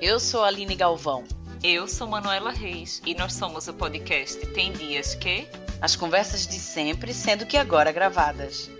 Eu 0.00 0.20
sou 0.20 0.44
a 0.44 0.46
Aline 0.46 0.76
Galvão. 0.76 1.24
Eu 1.60 1.88
sou 1.88 2.06
Manuela 2.06 2.52
Reis 2.52 3.02
e 3.04 3.16
nós 3.16 3.32
somos 3.32 3.66
o 3.66 3.74
podcast 3.74 4.38
Tem 4.54 4.70
Dias 4.70 5.16
Que. 5.16 5.48
As 5.80 5.96
conversas 5.96 6.46
de 6.46 6.54
sempre, 6.54 7.12
sendo 7.12 7.44
que 7.44 7.56
agora 7.56 7.90
gravadas. 7.90 8.70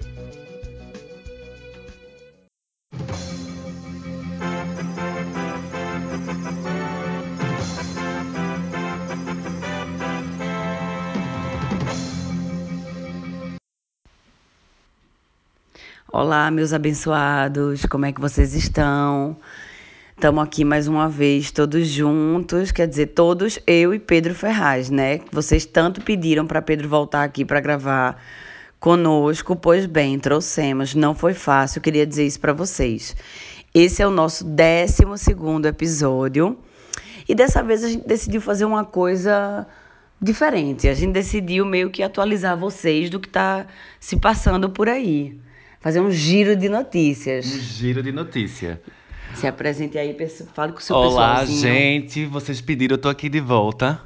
Olá, 16.12 16.48
meus 16.52 16.72
abençoados, 16.72 17.84
como 17.86 18.06
é 18.06 18.12
que 18.12 18.20
vocês 18.20 18.54
estão? 18.54 19.36
Estamos 20.18 20.42
aqui 20.42 20.64
mais 20.64 20.88
uma 20.88 21.08
vez, 21.08 21.52
todos 21.52 21.86
juntos, 21.86 22.72
quer 22.72 22.88
dizer, 22.88 23.06
todos, 23.06 23.60
eu 23.64 23.94
e 23.94 24.00
Pedro 24.00 24.34
Ferraz, 24.34 24.90
né? 24.90 25.20
Vocês 25.30 25.64
tanto 25.64 26.00
pediram 26.00 26.44
para 26.44 26.60
Pedro 26.60 26.88
voltar 26.88 27.22
aqui 27.22 27.44
para 27.44 27.60
gravar 27.60 28.20
conosco, 28.80 29.54
pois 29.54 29.86
bem, 29.86 30.18
trouxemos, 30.18 30.92
não 30.92 31.14
foi 31.14 31.34
fácil, 31.34 31.80
queria 31.80 32.04
dizer 32.04 32.26
isso 32.26 32.40
para 32.40 32.52
vocês. 32.52 33.14
Esse 33.72 34.02
é 34.02 34.06
o 34.08 34.10
nosso 34.10 34.44
12 34.44 35.04
episódio 35.68 36.58
e 37.28 37.32
dessa 37.32 37.62
vez 37.62 37.84
a 37.84 37.88
gente 37.88 38.04
decidiu 38.04 38.40
fazer 38.40 38.64
uma 38.64 38.84
coisa 38.84 39.68
diferente. 40.20 40.88
A 40.88 40.94
gente 40.94 41.12
decidiu 41.12 41.64
meio 41.64 41.90
que 41.90 42.02
atualizar 42.02 42.58
vocês 42.58 43.08
do 43.08 43.20
que 43.20 43.28
está 43.28 43.68
se 44.00 44.16
passando 44.16 44.68
por 44.68 44.88
aí 44.88 45.38
fazer 45.80 46.00
um 46.00 46.10
giro 46.10 46.56
de 46.56 46.68
notícias. 46.68 47.46
Um 47.46 47.60
giro 47.60 48.02
de 48.02 48.10
notícia. 48.10 48.80
Se 49.34 49.46
apresente 49.46 49.96
aí, 49.98 50.16
fale 50.54 50.72
com 50.72 50.78
o 50.78 50.82
seu 50.82 50.96
Olá, 50.96 51.40
pessoalzinho. 51.40 51.60
gente. 51.60 52.26
Vocês 52.26 52.60
pediram, 52.60 52.94
eu 52.94 52.98
tô 52.98 53.08
aqui 53.08 53.28
de 53.28 53.40
volta. 53.40 54.00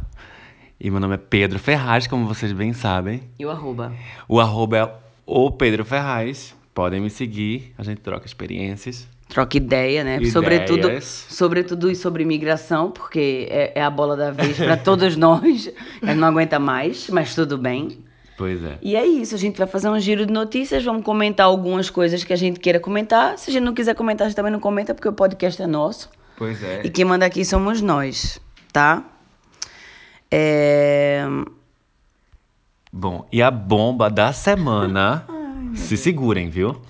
E 0.79 0.91
meu 0.91 1.01
nome 1.01 1.15
é 1.15 1.19
Pedro 1.19 1.59
Ferraz, 1.59 2.07
como 2.07 2.27
vocês 2.27 2.53
bem 2.53 2.73
sabem. 2.73 3.23
E 3.39 3.47
o 3.47 3.51
arroba? 3.51 3.93
O 4.29 4.41
arroba 4.41 4.77
é 4.79 4.91
o 5.25 5.51
Pedro 5.51 5.85
Ferraz. 5.85 6.55
Podem 6.75 7.01
me 7.01 7.09
seguir, 7.11 7.73
a 7.79 7.83
gente 7.85 8.01
troca 8.01 8.27
experiências. 8.27 9.07
Troca 9.29 9.57
ideia, 9.57 10.03
né? 10.05 10.17
Ideias. 10.17 10.33
Sobretudo, 10.33 11.01
sobretudo 11.01 11.91
e 11.91 11.97
sobre 11.97 12.23
imigração, 12.23 12.91
porque 12.91 13.47
é, 13.51 13.79
é 13.79 13.83
a 13.83 13.91
bola 13.91 14.17
da 14.17 14.31
vez 14.31 14.57
para 14.57 14.77
todos 14.77 15.15
nós. 15.17 15.65
Gente 16.03 16.15
não 16.17 16.29
aguenta 16.29 16.59
mais, 16.59 17.09
mas 17.09 17.35
tudo 17.35 17.57
bem. 17.57 17.99
Pois 18.43 18.61
é. 18.65 18.77
E 18.83 18.97
é 18.97 19.07
isso, 19.07 19.37
a 19.37 19.39
gente 19.39 19.57
vai 19.57 19.69
fazer 19.69 19.89
um 19.89 20.01
giro 20.01 20.27
de 20.27 20.33
notícias, 20.33 20.83
vamos 20.83 21.05
comentar 21.05 21.47
algumas 21.47 21.89
coisas 21.89 22.25
que 22.25 22.33
a 22.33 22.37
gente 22.37 22.59
queira 22.59 22.81
comentar. 22.81 23.39
Se 23.39 23.51
a 23.51 23.53
gente 23.53 23.63
não 23.63 23.73
quiser 23.73 23.95
comentar, 23.95 24.27
a 24.27 24.29
gente 24.29 24.35
também 24.35 24.51
não 24.51 24.59
comenta, 24.59 24.93
porque 24.93 25.09
o 25.09 25.13
podcast 25.13 25.63
é 25.63 25.67
nosso. 25.69 26.11
Pois 26.37 26.61
é. 26.61 26.81
E 26.83 26.91
quem 26.91 27.05
manda 27.05 27.25
aqui 27.25 27.45
somos 27.45 27.81
nós, 27.81 28.41
tá? 28.73 29.05
É... 30.29 31.25
Bom, 32.93 33.29
e 33.31 33.41
a 33.41 33.49
bomba 33.49 34.11
da 34.11 34.33
semana. 34.33 35.25
se 35.77 35.97
segurem, 35.97 36.51
viu? 36.51 36.83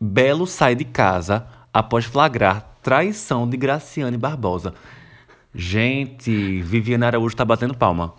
Belo 0.00 0.46
sai 0.46 0.76
de 0.76 0.84
casa 0.84 1.44
após 1.74 2.04
flagrar 2.04 2.78
traição 2.84 3.50
de 3.50 3.56
Graciane 3.56 4.16
Barbosa. 4.16 4.74
Gente, 5.52 6.62
Viviane 6.62 7.04
Araújo 7.04 7.34
tá 7.34 7.44
batendo 7.44 7.76
palma. 7.76 8.14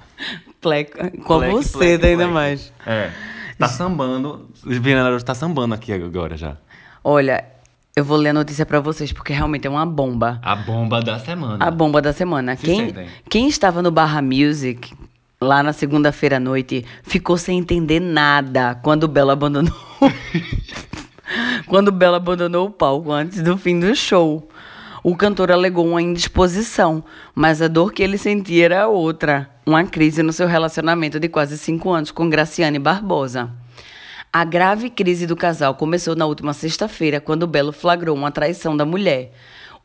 Pleca, 0.61 1.11
com 1.23 1.39
Pleque, 1.39 1.53
você 1.55 1.77
pleque, 1.77 2.05
ainda 2.05 2.23
pleque. 2.23 2.33
mais. 2.33 2.73
É. 2.85 3.11
Tá 3.57 3.67
sambando. 3.67 4.47
Viviane 4.65 5.01
Araújo 5.01 5.23
tá 5.25 5.33
sambando 5.35 5.73
aqui 5.75 5.91
agora 5.91 6.37
já. 6.37 6.55
Olha, 7.03 7.43
eu 7.95 8.03
vou 8.05 8.17
ler 8.17 8.29
a 8.29 8.33
notícia 8.33 8.65
pra 8.65 8.79
vocês, 8.79 9.11
porque 9.11 9.33
realmente 9.33 9.67
é 9.67 9.69
uma 9.69 9.85
bomba. 9.85 10.39
A 10.41 10.55
bomba 10.55 11.01
da 11.01 11.19
semana. 11.19 11.65
A 11.65 11.69
bomba 11.71 12.01
da 12.01 12.13
semana. 12.13 12.55
Se 12.55 12.65
Quem, 12.65 12.85
sentem. 12.87 13.07
quem 13.29 13.47
estava 13.47 13.81
no 13.81 13.91
Barra 13.91 14.21
Music, 14.21 14.93
lá 15.41 15.61
na 15.61 15.73
segunda-feira 15.73 16.37
à 16.37 16.39
noite, 16.39 16.85
ficou 17.03 17.37
sem 17.37 17.59
entender 17.59 17.99
nada 17.99 18.75
quando 18.75 19.03
o 19.03 19.07
Belo 19.07 19.31
abandonou. 19.31 19.73
quando 21.67 21.89
o 21.89 21.91
Belo 21.91 22.15
abandonou 22.15 22.67
o 22.67 22.71
palco 22.71 23.11
antes 23.11 23.41
do 23.41 23.57
fim 23.57 23.79
do 23.79 23.93
show. 23.95 24.47
O 25.03 25.15
cantor 25.15 25.51
alegou 25.51 25.87
uma 25.87 26.01
indisposição, 26.01 27.03
mas 27.33 27.61
a 27.61 27.67
dor 27.69 27.93
que 27.93 28.03
ele 28.03 28.17
sentia 28.17 28.65
era 28.65 28.87
outra. 28.87 29.49
Uma 29.69 29.83
crise 29.83 30.23
no 30.23 30.33
seu 30.33 30.47
relacionamento 30.47 31.19
de 31.19 31.29
quase 31.29 31.55
cinco 31.55 31.91
anos 31.91 32.09
com 32.09 32.27
Graciane 32.27 32.79
Barbosa. 32.79 33.51
A 34.33 34.43
grave 34.43 34.89
crise 34.89 35.27
do 35.27 35.35
casal 35.35 35.75
começou 35.75 36.15
na 36.15 36.25
última 36.25 36.53
sexta-feira, 36.53 37.21
quando 37.21 37.43
o 37.43 37.47
Belo 37.47 37.71
flagrou 37.71 38.15
uma 38.15 38.31
traição 38.31 38.75
da 38.75 38.83
mulher. 38.83 39.31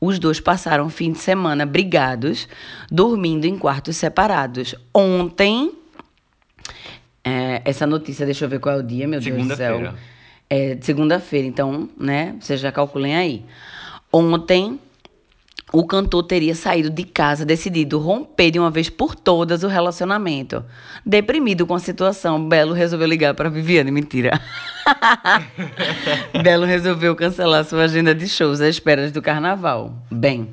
Os 0.00 0.18
dois 0.18 0.40
passaram 0.40 0.86
o 0.86 0.88
fim 0.88 1.12
de 1.12 1.18
semana 1.18 1.66
brigados, 1.66 2.48
dormindo 2.90 3.44
em 3.44 3.58
quartos 3.58 3.98
separados. 3.98 4.74
Ontem, 4.94 5.72
é, 7.22 7.60
essa 7.62 7.86
notícia, 7.86 8.24
deixa 8.24 8.46
eu 8.46 8.48
ver 8.48 8.60
qual 8.60 8.76
é 8.76 8.78
o 8.78 8.82
dia, 8.82 9.06
meu 9.06 9.20
Deus 9.20 9.36
do 9.36 9.54
céu. 9.54 9.76
Segunda-feira. 9.76 9.94
É, 10.48 10.78
segunda-feira, 10.80 11.46
então, 11.46 11.90
né? 12.00 12.34
Vocês 12.40 12.58
já 12.58 12.72
calculem 12.72 13.14
aí. 13.14 13.44
Ontem, 14.10 14.80
o 15.74 15.84
cantor 15.84 16.22
teria 16.22 16.54
saído 16.54 16.88
de 16.88 17.02
casa 17.02 17.44
decidido 17.44 17.98
romper 17.98 18.52
de 18.52 18.60
uma 18.60 18.70
vez 18.70 18.88
por 18.88 19.16
todas 19.16 19.64
o 19.64 19.68
relacionamento. 19.68 20.64
Deprimido 21.04 21.66
com 21.66 21.74
a 21.74 21.80
situação, 21.80 22.48
Belo 22.48 22.72
resolveu 22.72 23.08
ligar 23.08 23.34
para 23.34 23.48
Viviane. 23.50 23.90
Mentira. 23.90 24.40
Belo 26.44 26.64
resolveu 26.64 27.16
cancelar 27.16 27.64
sua 27.64 27.82
agenda 27.82 28.14
de 28.14 28.28
shows 28.28 28.60
às 28.60 28.68
esperas 28.68 29.10
do 29.10 29.20
carnaval. 29.20 29.92
Bem, 30.10 30.48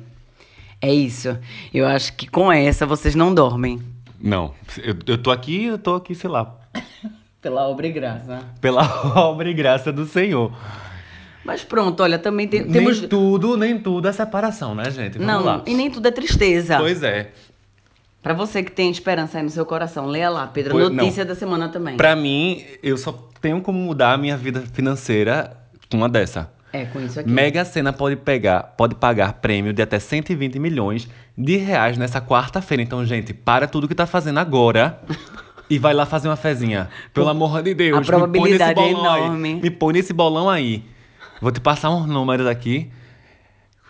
é 0.80 0.92
isso. 0.92 1.38
Eu 1.72 1.86
acho 1.86 2.14
que 2.14 2.26
com 2.26 2.50
essa 2.50 2.84
vocês 2.84 3.14
não 3.14 3.32
dormem. 3.32 3.80
Não, 4.20 4.52
eu, 4.82 4.96
eu 5.06 5.18
tô 5.18 5.30
aqui, 5.30 5.66
eu 5.66 5.78
tô 5.78 5.94
aqui, 5.94 6.16
sei 6.16 6.30
lá, 6.30 6.52
Pela 7.40 7.68
obra 7.68 7.86
e 7.86 7.92
graça. 7.92 8.40
pela 8.60 8.82
obra 9.18 9.48
e 9.48 9.54
graça 9.54 9.92
do 9.92 10.04
Senhor. 10.04 10.52
Mas 11.44 11.64
pronto, 11.64 12.02
olha, 12.02 12.18
também 12.18 12.46
tem- 12.46 12.64
temos. 12.70 13.00
Nem 13.00 13.08
tudo, 13.08 13.56
nem 13.56 13.78
tudo 13.78 14.06
é 14.08 14.12
separação, 14.12 14.74
né, 14.74 14.90
gente? 14.90 15.18
Vamos 15.18 15.32
Não, 15.34 15.44
lá. 15.44 15.62
e 15.66 15.74
nem 15.74 15.90
tudo 15.90 16.06
é 16.06 16.10
tristeza. 16.10 16.78
Pois 16.78 17.02
é. 17.02 17.30
Pra 18.22 18.34
você 18.34 18.62
que 18.62 18.70
tem 18.70 18.90
esperança 18.90 19.38
aí 19.38 19.42
no 19.44 19.50
seu 19.50 19.66
coração, 19.66 20.06
leia 20.06 20.30
lá, 20.30 20.46
Pedro. 20.46 20.72
Pois- 20.72 20.90
Notícia 20.90 21.24
da 21.24 21.34
semana 21.34 21.68
também. 21.68 21.96
Pra 21.96 22.14
mim, 22.14 22.62
eu 22.82 22.96
só 22.96 23.12
tenho 23.40 23.60
como 23.60 23.78
mudar 23.78 24.12
a 24.12 24.16
minha 24.16 24.36
vida 24.36 24.62
financeira 24.72 25.56
com 25.90 25.96
uma 25.96 26.08
dessa. 26.08 26.48
É, 26.72 26.84
com 26.86 27.00
isso 27.00 27.18
aqui. 27.20 27.28
Mega 27.28 27.64
Sena 27.64 27.92
pode 27.92 28.16
pegar, 28.16 28.62
pode 28.78 28.94
pagar 28.94 29.34
prêmio 29.34 29.72
de 29.72 29.82
até 29.82 29.98
120 29.98 30.58
milhões 30.58 31.06
de 31.36 31.56
reais 31.56 31.98
nessa 31.98 32.20
quarta-feira. 32.20 32.82
Então, 32.82 33.04
gente, 33.04 33.34
para 33.34 33.66
tudo 33.66 33.86
que 33.88 33.94
tá 33.94 34.06
fazendo 34.06 34.38
agora 34.38 34.98
e 35.68 35.78
vai 35.78 35.92
lá 35.92 36.06
fazer 36.06 36.28
uma 36.28 36.36
fezinha. 36.36 36.88
Pelo 37.12 37.28
amor 37.28 37.60
de 37.62 37.74
Deus, 37.74 37.98
A 37.98 38.02
probabilidade 38.02 38.62
me 38.64 38.70
é 38.70 38.74
põe 38.74 38.92
nesse 38.92 38.94
bolão 39.02 39.16
enorme. 39.18 39.48
Aí. 39.48 39.60
Me 39.62 39.70
põe 39.70 39.92
nesse 39.92 40.12
bolão 40.14 40.48
aí. 40.48 40.82
Vou 41.40 41.50
te 41.50 41.60
passar 41.60 41.90
uns 41.90 42.06
números 42.06 42.46
aqui 42.46 42.90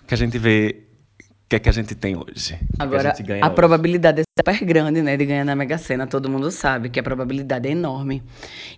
que 0.07 0.15
a 0.15 0.17
gente 0.17 0.39
vê 0.39 0.85
o 1.21 1.49
que 1.49 1.57
é 1.57 1.59
que 1.59 1.69
a 1.69 1.73
gente 1.73 1.95
tem 1.95 2.17
hoje. 2.17 2.57
Que 2.57 2.83
Agora, 2.83 3.11
a 3.11 3.13
a 3.13 3.47
hoje. 3.47 3.55
probabilidade 3.55 4.23
é 4.23 4.25
super 4.39 4.65
grande, 4.65 5.03
né, 5.03 5.17
de 5.17 5.27
ganhar 5.27 5.45
na 5.45 5.55
Mega 5.55 5.77
Sena. 5.77 6.07
Todo 6.07 6.31
mundo 6.31 6.51
sabe 6.51 6.89
que 6.89 6.99
a 6.99 7.03
probabilidade 7.03 7.69
é 7.69 7.73
enorme. 7.73 8.23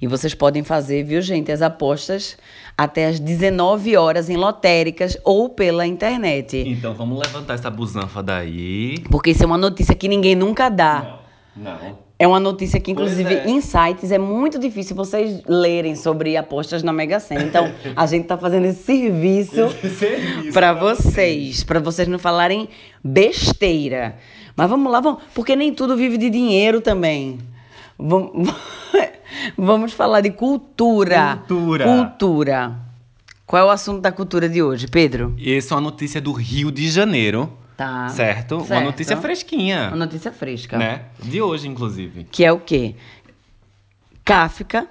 E 0.01 0.07
vocês 0.07 0.35
podem 0.35 0.65
fazer, 0.65 1.05
viu, 1.05 1.23
gente, 1.23 1.53
as 1.53 1.63
apostas 1.63 2.37
até 2.77 3.07
às 3.07 3.21
19 3.21 3.97
horas 3.97 4.29
em 4.29 4.37
lotéricas 4.37 5.17
ou 5.25 5.49
pela 5.49 5.87
internet. 5.87 6.57
Então, 6.67 6.95
vamos 6.95 7.19
levantar 7.19 7.55
essa 7.55 7.71
busanfa 7.71 8.23
daí. 8.23 8.99
Porque 9.11 9.31
isso 9.31 9.45
é 9.45 9.47
uma 9.47 9.59
notícia 9.59 9.95
que 9.95 10.09
ninguém 10.09 10.35
nunca 10.35 10.69
dá. 10.69 11.21
Não. 11.57 12.04
É 12.17 12.29
uma 12.29 12.39
notícia 12.39 12.79
que, 12.79 12.93
inclusive, 12.93 13.35
é. 13.35 13.49
em 13.49 13.61
sites 13.61 14.13
é 14.13 14.19
muito 14.19 14.57
difícil 14.59 14.95
vocês 14.95 15.43
lerem 15.49 15.97
sobre 15.97 16.37
apostas 16.37 16.83
na 16.83 16.93
Mega 16.93 17.19
Sena. 17.19 17.43
Então, 17.43 17.73
a 17.97 18.07
gente 18.07 18.27
tá 18.27 18.39
fazendo 18.39 18.67
esse 18.67 18.85
serviço 18.85 19.69
Serviço 19.99 20.53
para 20.53 20.73
vocês, 20.73 21.65
para 21.65 21.81
vocês 21.81 22.07
não 22.07 22.19
falarem 22.19 22.69
besteira. 23.03 24.17
Mas 24.57 24.71
vamos 24.71 24.93
lá, 24.93 25.01
vamos, 25.01 25.25
porque 25.35 25.57
nem 25.57 25.75
tudo 25.75 25.97
vive 25.97 26.17
de 26.17 26.31
dinheiro 26.31 26.81
também. 26.81 27.39
Vamos, 27.99 28.49
vamos 29.59 29.93
falar 29.93 30.21
de 30.21 30.31
cultura. 30.31 31.39
Cultura. 31.49 31.85
Cultura. 31.85 32.77
Qual 33.45 33.61
é 33.61 33.67
o 33.67 33.71
assunto 33.71 34.01
da 34.01 34.13
cultura 34.13 34.49
de 34.49 34.63
hoje, 34.63 34.87
Pedro? 34.87 35.35
Essa 35.45 35.75
é 35.75 35.77
uma 35.77 35.81
notícia 35.81 36.21
do 36.21 36.33
Rio 36.33 36.71
de 36.71 36.89
Janeiro. 36.89 37.53
Tá. 37.77 38.09
Certo? 38.09 38.57
Uma 38.59 38.67
Certo. 38.67 38.85
notícia 38.85 39.17
fresquinha. 39.17 39.89
Uma 39.89 39.97
notícia 40.07 40.31
fresca. 40.33 40.79
Né? 40.79 41.03
De 41.23 41.43
hoje, 41.43 41.67
inclusive. 41.69 42.25
que 42.31 42.45
é 42.45 42.53
o 42.53 42.61
quê? 42.61 42.95
Kafka, 44.25 44.87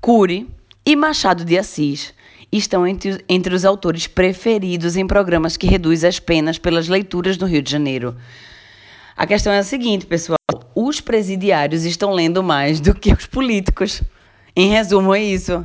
Cury 0.00 0.48
e 0.86 0.96
Machado 0.96 1.44
de 1.44 1.58
Assis 1.58 2.14
estão 2.50 2.86
entre, 2.86 3.24
entre 3.28 3.54
os 3.54 3.64
autores 3.64 4.06
preferidos 4.06 4.96
em 4.96 5.06
programas 5.06 5.56
que 5.56 5.66
reduzem 5.66 6.08
as 6.08 6.18
penas 6.20 6.58
pelas 6.58 6.88
leituras 6.88 7.36
no 7.38 7.46
Rio 7.46 7.62
de 7.62 7.70
Janeiro. 7.70 8.16
A 9.16 9.26
questão 9.26 9.52
é 9.52 9.58
a 9.58 9.62
seguinte, 9.62 10.06
pessoal: 10.06 10.38
os 10.74 11.00
presidiários 11.00 11.84
estão 11.84 12.12
lendo 12.12 12.42
mais 12.42 12.80
do 12.80 12.94
que 12.94 13.12
os 13.12 13.26
políticos. 13.26 14.02
Em 14.54 14.68
resumo, 14.70 15.14
é 15.14 15.22
isso. 15.22 15.64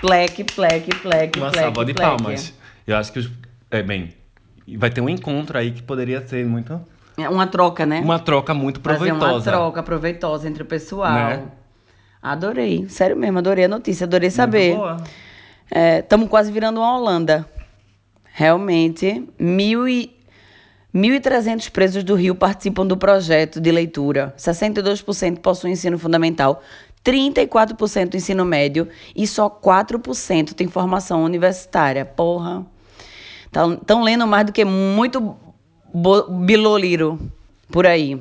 Pleque, 0.00 0.44
pleque, 0.44 0.94
pleque, 0.96 1.38
Uma 1.38 1.50
pleque, 1.50 1.64
salva 1.64 1.84
de 1.84 1.92
pleque. 1.94 2.16
palmas. 2.22 2.54
Eu 2.86 2.96
acho 2.96 3.12
que 3.12 3.18
os. 3.18 3.30
É, 3.70 3.82
bem. 3.82 4.14
E 4.70 4.76
vai 4.76 4.88
ter 4.88 5.00
um 5.00 5.08
encontro 5.08 5.58
aí 5.58 5.72
que 5.72 5.82
poderia 5.82 6.24
ser 6.24 6.46
muito. 6.46 6.80
É 7.18 7.28
uma 7.28 7.44
troca, 7.44 7.84
né? 7.84 8.00
Uma 8.00 8.20
troca 8.20 8.54
muito 8.54 8.80
Fazer 8.80 9.10
uma 9.10 9.18
proveitosa. 9.18 9.50
troca 9.50 9.82
proveitosa 9.82 10.48
entre 10.48 10.62
o 10.62 10.66
pessoal. 10.66 11.12
Né? 11.12 11.42
Adorei. 12.22 12.88
Sério 12.88 13.16
mesmo, 13.16 13.38
adorei 13.38 13.64
a 13.64 13.68
notícia, 13.68 14.04
adorei 14.04 14.30
saber. 14.30 14.76
boa. 14.76 14.98
Estamos 15.98 16.28
quase 16.28 16.52
virando 16.52 16.78
uma 16.78 16.96
Holanda. 16.96 17.44
Realmente, 18.32 19.28
mil 19.36 19.88
e... 19.88 20.16
1.300 20.94 21.70
presos 21.70 22.02
do 22.04 22.14
Rio 22.14 22.34
participam 22.34 22.86
do 22.86 22.96
projeto 22.96 23.60
de 23.60 23.70
leitura. 23.72 24.34
62% 24.36 25.38
possuem 25.38 25.72
ensino 25.72 25.96
fundamental, 25.98 26.62
34% 27.04 28.14
ensino 28.14 28.44
médio 28.44 28.88
e 29.14 29.24
só 29.26 29.48
4% 29.48 30.52
tem 30.52 30.68
formação 30.68 31.24
universitária. 31.24 32.04
Porra. 32.04 32.64
Estão 33.52 34.02
lendo 34.02 34.26
mais 34.26 34.46
do 34.46 34.52
que 34.52 34.64
muito 34.64 35.36
biloliro 36.28 37.18
por 37.70 37.86
aí. 37.86 38.20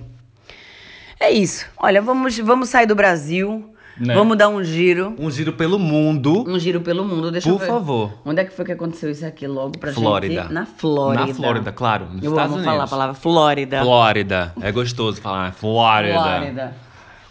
É 1.20 1.30
isso. 1.32 1.66
Olha, 1.78 2.02
vamos, 2.02 2.38
vamos 2.40 2.70
sair 2.70 2.86
do 2.86 2.96
Brasil. 2.96 3.66
Né? 4.00 4.14
Vamos 4.16 4.38
dar 4.38 4.48
um 4.48 4.64
giro. 4.64 5.14
Um 5.20 5.30
giro 5.30 5.52
pelo 5.54 5.78
mundo. 5.78 6.46
Um 6.48 6.58
giro 6.58 6.80
pelo 6.80 7.04
mundo. 7.04 7.30
Deixa 7.32 7.50
Por 7.50 7.56
eu 7.56 7.60
ver. 7.60 7.68
favor. 7.68 8.14
Onde 8.24 8.42
é 8.42 8.46
que 8.46 8.54
foi 8.54 8.64
que 8.64 8.72
aconteceu 8.72 9.12
isso 9.12 9.26
aqui 9.26 9.46
logo 9.46 9.78
pra 9.78 9.92
Flórida. 9.92 10.44
gente? 10.44 10.54
Na 10.54 10.66
Flórida. 10.66 11.26
Na 11.28 11.34
Flórida, 11.34 11.72
claro. 11.74 12.06
Nos 12.06 12.24
Eu 12.24 12.32
Estados 12.32 12.54
amo 12.56 12.64
falar 12.64 12.72
a 12.72 12.76
Unidos. 12.78 12.90
palavra 12.90 13.14
Flórida. 13.14 13.82
Flórida. 13.82 14.54
É 14.62 14.72
gostoso 14.72 15.22
falar 15.22 15.52
Flórida. 15.52 16.14
Flórida. 16.14 16.76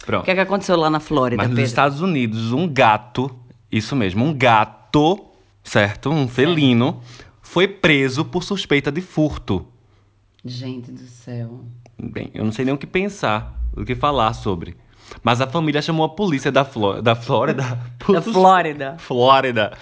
O 0.02 0.04
Pronto. 0.06 0.24
que 0.26 0.30
é 0.30 0.34
que 0.34 0.40
aconteceu 0.40 0.76
lá 0.76 0.90
na 0.90 1.00
Flórida, 1.00 1.38
Mas 1.42 1.48
nos 1.48 1.56
Pedro? 1.56 1.68
Estados 1.68 2.00
Unidos, 2.02 2.52
um 2.52 2.68
gato, 2.68 3.30
isso 3.72 3.96
mesmo, 3.96 4.24
um 4.26 4.34
gato, 4.34 5.18
certo? 5.64 6.10
Um 6.10 6.28
felino, 6.28 7.00
foi 7.50 7.66
preso 7.66 8.24
por 8.26 8.44
suspeita 8.44 8.92
de 8.92 9.00
furto. 9.00 9.66
Gente 10.44 10.92
do 10.92 11.00
céu. 11.06 11.60
Bem, 11.98 12.30
eu 12.34 12.44
não 12.44 12.52
sei 12.52 12.64
nem 12.66 12.74
o 12.74 12.78
que 12.78 12.86
pensar, 12.86 13.58
o 13.74 13.84
que 13.86 13.94
falar 13.94 14.34
sobre. 14.34 14.76
Mas 15.22 15.40
a 15.40 15.46
família 15.46 15.80
chamou 15.80 16.04
a 16.04 16.10
polícia 16.10 16.52
da, 16.52 16.62
Fló 16.62 17.00
da 17.00 17.16
Flórida. 17.16 17.64
Da 18.12 18.20
sus- 18.20 18.34
Flórida. 18.34 18.96
Flórida. 18.98 19.72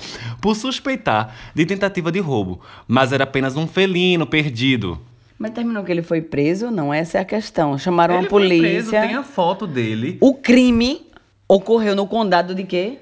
Por 0.41 0.55
suspeitar 0.55 1.35
de 1.55 1.67
tentativa 1.67 2.13
de 2.13 2.21
roubo. 2.21 2.61
Mas 2.87 3.13
era 3.13 3.25
apenas 3.25 3.57
um 3.57 3.67
felino 3.67 4.27
perdido. 4.27 5.01
Mas 5.37 5.51
terminou 5.51 5.83
que 5.83 5.91
ele 5.91 6.03
foi 6.03 6.23
preso? 6.23 6.71
Não, 6.71 6.95
essa 6.95 7.19
é 7.19 7.21
a 7.21 7.25
questão. 7.25 7.77
Chamaram 7.77 8.15
Ele 8.19 8.27
a 8.27 8.31
foi 8.31 8.43
polícia. 8.43 8.61
preso, 8.69 8.91
tem 8.93 9.15
a 9.17 9.23
foto 9.25 9.67
dele 9.67 10.17
O 10.21 10.35
crime 10.35 11.07
ocorreu 11.49 11.95
no 11.97 12.07
condado 12.07 12.55
de 12.55 12.63
quê? 12.65 12.99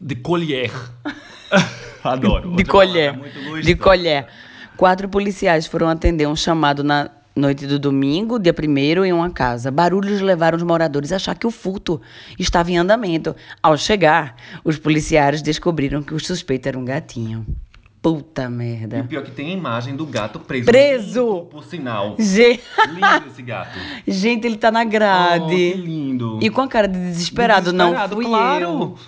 de 0.00 0.16
colher. 0.16 0.72
Adoro. 2.04 2.54
De 2.56 2.64
colher. 2.64 3.16
luxo. 3.18 3.62
De 3.62 3.74
colher. 3.74 4.26
Quatro 4.76 5.08
policiais 5.08 5.66
foram 5.66 5.88
atender 5.88 6.26
um 6.26 6.36
chamado 6.36 6.82
na 6.82 7.10
noite 7.36 7.66
do 7.66 7.78
domingo, 7.78 8.38
dia 8.38 8.54
1 8.54 9.04
em 9.04 9.12
uma 9.12 9.30
casa. 9.30 9.70
Barulhos 9.70 10.20
levaram 10.20 10.56
os 10.56 10.62
moradores 10.62 11.12
a 11.12 11.16
achar 11.16 11.34
que 11.36 11.46
o 11.46 11.50
furto 11.50 12.00
estava 12.38 12.70
em 12.70 12.78
andamento. 12.78 13.34
Ao 13.62 13.76
chegar, 13.76 14.36
os 14.64 14.78
policiais 14.78 15.42
descobriram 15.42 16.02
que 16.02 16.14
o 16.14 16.20
suspeito 16.20 16.68
era 16.68 16.78
um 16.78 16.84
gatinho. 16.84 17.46
Puta 18.02 18.44
E 18.44 18.46
o 18.46 18.50
merda. 18.50 19.04
pior 19.06 19.20
é 19.20 19.24
que 19.26 19.30
tem 19.32 19.50
a 19.50 19.52
imagem 19.52 19.94
do 19.94 20.06
gato 20.06 20.40
preso. 20.40 20.64
Preso! 20.64 21.46
Por 21.50 21.62
sinal. 21.64 22.16
Ge- 22.18 22.58
Lindo 22.88 23.26
esse 23.30 23.42
gato. 23.42 23.78
Gente, 24.08 24.46
ele 24.46 24.56
tá 24.56 24.70
na 24.70 24.82
Oh, 24.82 24.86
grade. 24.88 25.54
que 25.54 25.74
lindo. 25.74 26.38
E 26.40 26.48
com 26.48 26.62
a 26.62 26.68
cara 26.68 26.88
de 26.88 26.98
desesperado, 26.98 27.70
Desesperado, 27.70 28.16
não 28.16 28.22
fui 28.22 28.24
claro. 28.24 28.62
eu. 28.64 28.98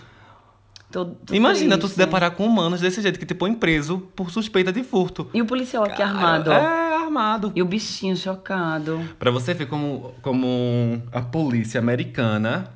Tô- 0.93 1.07
tô 1.07 1.35
Imagina 1.35 1.77
tu 1.79 1.89
se 1.89 1.95
triste. 1.95 2.07
deparar 2.07 2.31
com 2.33 2.45
humanos 2.47 2.81
desse 2.81 3.01
jeito, 3.01 3.19
que 3.19 3.25
te 3.27 3.35
põe 3.35 3.55
preso 3.55 3.99
por 4.15 4.31
suspeita 4.31 4.71
de 4.73 4.83
furto. 4.85 5.29
E 5.33 5.41
o 5.41 5.47
policial 5.47 5.85
aqui 5.85 5.97
Cara, 5.97 6.11
armado. 6.11 6.53
É, 6.53 6.95
armado. 6.97 7.53
E 7.57 7.63
o 7.63 7.65
bichinho 7.65 8.17
chocado. 8.17 9.01
Pra 9.19 9.31
você 9.31 9.55
ver 9.55 9.67
como, 9.67 10.15
como 10.23 11.03
a 11.13 11.23
polícia 11.23 11.81
americana... 11.81 12.71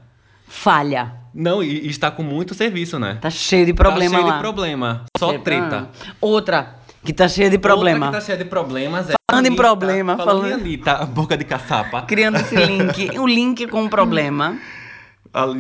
Falha. 0.49 1.13
Não, 1.35 1.61
e, 1.63 1.87
e 1.87 1.89
está 1.89 2.09
com 2.11 2.23
muito 2.23 2.55
serviço, 2.55 2.99
né? 2.99 3.19
Tá 3.21 3.29
cheio 3.29 3.67
de 3.67 3.75
problema 3.75 4.11
tá 4.13 4.17
cheio 4.17 4.27
lá. 4.29 4.35
de 4.37 4.41
problema. 4.41 5.05
Só 5.19 5.27
Cheio 5.29 5.39
de 5.39 5.45
treta. 5.45 5.89
Outra 6.21 6.77
que 7.05 7.13
tá 7.13 7.29
cheia 7.29 7.51
de 7.51 7.59
problema. 7.59 8.07
Outra 8.07 8.21
que 8.21 8.25
tá 8.25 8.27
cheia 8.27 8.39
de 8.39 8.45
problemas 8.49 9.11
é 9.11 9.15
Falando 9.31 9.45
em 9.45 9.49
Anitta. 9.49 9.63
problema, 9.63 10.17
falando... 10.17 10.43
falando- 10.43 10.51
em 10.51 10.53
Anitta, 10.63 11.05
boca 11.07 11.37
de 11.37 11.45
caçapa. 11.45 12.03
Criando 12.03 12.37
esse 12.37 12.55
link. 12.55 13.19
Um 13.19 13.27
link 13.27 13.67
com 13.67 13.83
um 13.83 13.89
problema. 13.89 14.57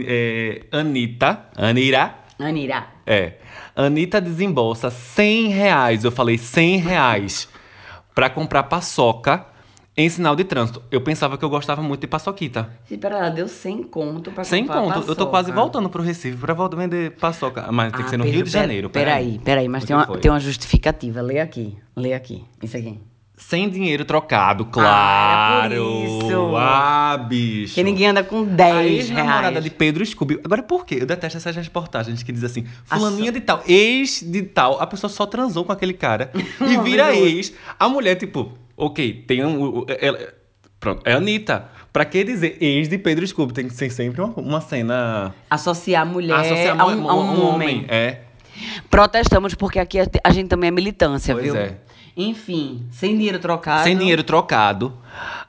É, 0.06 0.62
Anitta, 0.72 1.40
Anira, 1.54 2.14
Anira. 2.38 2.86
é. 3.06 3.34
Anitta 3.74 4.20
desembolsa 4.20 4.90
100 4.90 5.48
reais, 5.48 6.04
eu 6.04 6.10
falei 6.10 6.38
100 6.38 6.78
reais, 6.78 7.48
pra 8.14 8.30
comprar 8.30 8.62
paçoca 8.64 9.44
em 9.94 10.08
sinal 10.08 10.34
de 10.36 10.44
trânsito. 10.44 10.82
Eu 10.90 11.00
pensava 11.02 11.36
que 11.38 11.44
eu 11.44 11.48
gostava 11.50 11.82
muito 11.82 12.00
de 12.02 12.06
paçoquita. 12.06 12.70
Espera 12.90 13.18
lá, 13.18 13.28
deu 13.30 13.48
100 13.48 13.82
conto 13.84 14.30
pra 14.30 14.44
100 14.44 14.62
comprar 14.66 14.80
conto. 14.82 14.94
Eu 14.98 15.02
tô 15.02 15.06
paçoca. 15.14 15.30
quase 15.30 15.52
voltando 15.52 15.88
pro 15.90 16.02
Recife 16.02 16.36
pra 16.36 16.54
voltar 16.54 16.76
vender 16.76 17.12
paçoca. 17.16 17.70
Mas 17.72 17.92
tem 17.92 18.00
que 18.02 18.06
Ah, 18.06 18.10
ser 18.10 18.16
no 18.16 18.24
Pedro, 18.24 18.36
Rio 18.38 18.44
de 18.46 18.50
pera- 18.50 18.62
Janeiro. 18.62 18.90
Peraí, 18.90 19.38
peraí, 19.44 19.68
mas 19.68 19.84
tem 19.84 19.96
que 19.96 20.02
uma, 20.10 20.18
tem 20.18 20.30
uma 20.30 20.40
justificativa. 20.40 21.20
Lê 21.22 21.38
aqui. 21.40 21.76
Lê 21.94 22.12
aqui. 22.14 22.44
Isso 22.62 22.76
aqui. 22.76 22.98
Sem 23.38 23.68
dinheiro 23.68 24.04
trocado, 24.04 24.66
Ah, 24.78 25.60
era 25.66 25.74
claro. 25.76 25.84
por 25.84 26.04
isso. 26.06 26.56
Ah, 26.56 27.16
bicho. 27.28 27.74
Porque 27.74 27.82
ninguém 27.82 28.06
anda 28.08 28.24
com 28.24 28.40
A 28.42 28.44
10 28.44 28.90
ex-namorada 29.10 29.48
reais. 29.50 29.64
de 29.64 29.70
Pedro 29.70 30.04
Scooby. 30.06 30.40
Agora, 30.42 30.62
por 30.62 30.86
quê? 30.86 30.98
Eu 31.00 31.06
detesto 31.06 31.36
essas 31.36 31.54
reportagens 31.54 32.22
que 32.22 32.32
diz 32.32 32.42
assim: 32.42 32.64
Fulaninha 32.86 33.30
de 33.30 33.40
tal, 33.40 33.62
ex 33.68 34.22
de 34.26 34.42
tal, 34.42 34.80
a 34.80 34.86
pessoa 34.86 35.10
só 35.10 35.26
transou 35.26 35.64
com 35.66 35.72
aquele 35.72 35.92
cara 35.92 36.30
e 36.60 36.78
vira 36.78 37.14
ex. 37.14 37.52
A 37.78 37.88
mulher, 37.90 38.14
tipo, 38.14 38.52
ok, 38.76 39.24
tem 39.28 39.44
um. 39.44 39.62
o- 39.80 39.86
ela- 40.00 40.18
pronto, 40.80 41.02
é 41.04 41.12
a 41.12 41.16
Anitta. 41.18 41.68
Pra 41.92 42.04
que 42.06 42.24
dizer 42.24 42.56
ex 42.60 42.88
de 42.88 42.96
Pedro 42.98 43.26
Scooby? 43.26 43.52
Tem 43.52 43.68
que 43.68 43.74
ser 43.74 43.90
sempre 43.90 44.20
uma, 44.20 44.32
uma 44.34 44.60
cena. 44.62 45.34
Associar 45.50 46.02
a 46.02 46.04
mulher 46.06 46.38
associar 46.40 46.78
a 46.80 46.86
um, 46.86 47.08
a 47.10 47.14
um 47.14 47.46
homem. 47.48 47.84
É. 47.88 48.20
Protestamos 48.90 49.54
porque 49.54 49.78
aqui 49.78 49.98
a- 50.00 50.06
a 50.24 50.30
gente 50.30 50.48
também 50.48 50.68
é 50.68 50.70
militância, 50.70 51.34
Pois 51.34 51.44
viu? 51.44 51.56
é. 51.56 51.76
Enfim, 52.16 52.86
sem 52.90 53.16
dinheiro 53.16 53.38
trocado. 53.38 53.84
Sem 53.84 53.96
dinheiro 53.96 54.22
trocado, 54.24 54.92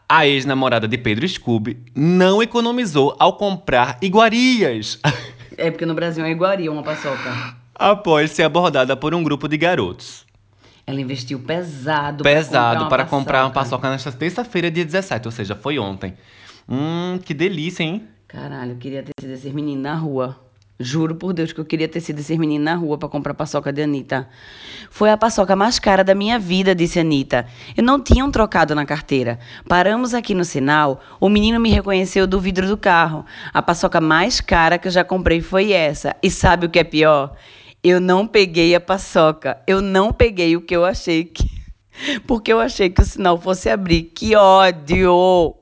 a 0.08 0.28
ex-namorada 0.28 0.88
de 0.88 0.98
Pedro 0.98 1.28
Scooby 1.28 1.78
não 1.96 2.44
economizou 2.44 3.16
ao 3.19 3.34
comprar 3.38 3.98
iguarias. 4.02 5.00
É 5.60 5.72
porque 5.72 5.88
no 5.88 5.96
Brasil 5.96 6.24
é 6.24 6.30
iguaria 6.30 6.72
uma 6.72 6.84
paçoca. 6.84 7.56
após 7.74 8.30
ser 8.30 8.44
abordada 8.44 8.96
por 8.96 9.16
um 9.16 9.24
grupo 9.24 9.48
de 9.48 9.58
garotos. 9.58 10.24
Ela 10.86 11.02
investiu 11.02 11.40
pesado 11.40 12.24
Pesado 12.24 12.81
uma 12.84 12.90
para 12.90 13.06
comprar 13.06 13.44
uma 13.44 13.50
paçoca. 13.50 13.78
paçoca 13.78 13.89
nesta 13.89 14.12
terça-feira, 14.12 14.70
dia 14.70 14.86
17, 14.86 15.27
ou 15.27 15.32
seja, 15.32 15.56
foi 15.56 15.80
ontem. 15.80 16.13
Hum, 16.70 17.18
que 17.25 17.34
delícia, 17.34 17.82
hein? 17.82 18.03
Caralho, 18.27 18.74
eu 18.74 18.77
queria 18.77 19.01
ter 19.01 19.13
sido 19.20 19.34
esses 19.34 19.51
meninos 19.51 19.82
na 19.82 19.96
rua. 19.96 20.39
Juro 20.79 21.15
por 21.15 21.34
Deus 21.34 21.51
que 21.51 21.60
eu 21.60 21.65
queria 21.65 21.88
ter 21.88 22.00
sido 22.01 22.19
esses 22.19 22.38
meninos 22.38 22.65
na 22.65 22.75
rua 22.75 23.00
pra 23.00 23.10
comprar 23.10 23.34
paçoca 23.34 23.74
de 23.74 23.81
Anitta. 23.81 24.29
Foi 24.91 25.10
a 25.10 25.17
paçoca 25.17 25.55
mais 25.55 25.79
cara 25.79 26.03
da 26.03 26.13
minha 26.13 26.38
vida, 26.38 26.75
disse 26.75 27.00
Anitta. 27.00 27.48
Eu 27.75 27.84
não 27.84 28.00
tinha 28.00 28.24
um 28.24 28.29
trocado 28.29 28.75
na 28.75 28.86
carteira. 28.86 29.39
Paramos 29.67 30.13
aqui 30.13 30.36
no 30.36 30.46
sinal, 30.46 31.01
o 31.19 31.29
menino 31.29 31.60
me 31.60 31.72
reconheceu 31.72 32.27
do 32.27 32.39
vidro 32.39 32.67
do 32.67 32.77
carro. 32.77 33.25
A 33.51 33.60
paçoca 33.60 34.00
mais 34.00 34.39
cara 34.39 34.77
que 34.77 34.88
eu 34.88 34.91
já 34.91 35.03
comprei 35.03 35.41
foi 35.41 35.72
essa. 35.72 36.15
E 36.22 36.29
sabe 36.29 36.67
o 36.67 36.69
que 36.69 36.77
é 36.77 36.84
pior? 36.84 37.36
Eu 37.84 38.00
não 38.00 38.27
peguei 38.27 38.75
a 38.75 38.79
paçoca. 38.79 39.60
Eu 39.65 39.81
não 39.81 40.13
peguei 40.13 40.55
o 40.55 40.62
que 40.62 40.75
eu 40.75 40.86
achei 40.86 41.25
que. 41.25 41.50
Porque 42.27 42.53
eu 42.53 42.60
achei 42.60 42.91
que 42.91 43.01
o 43.01 43.05
sinal 43.05 43.41
fosse 43.41 43.67
abrir. 43.67 44.12
Que 44.13 44.36
ódio! 44.36 45.55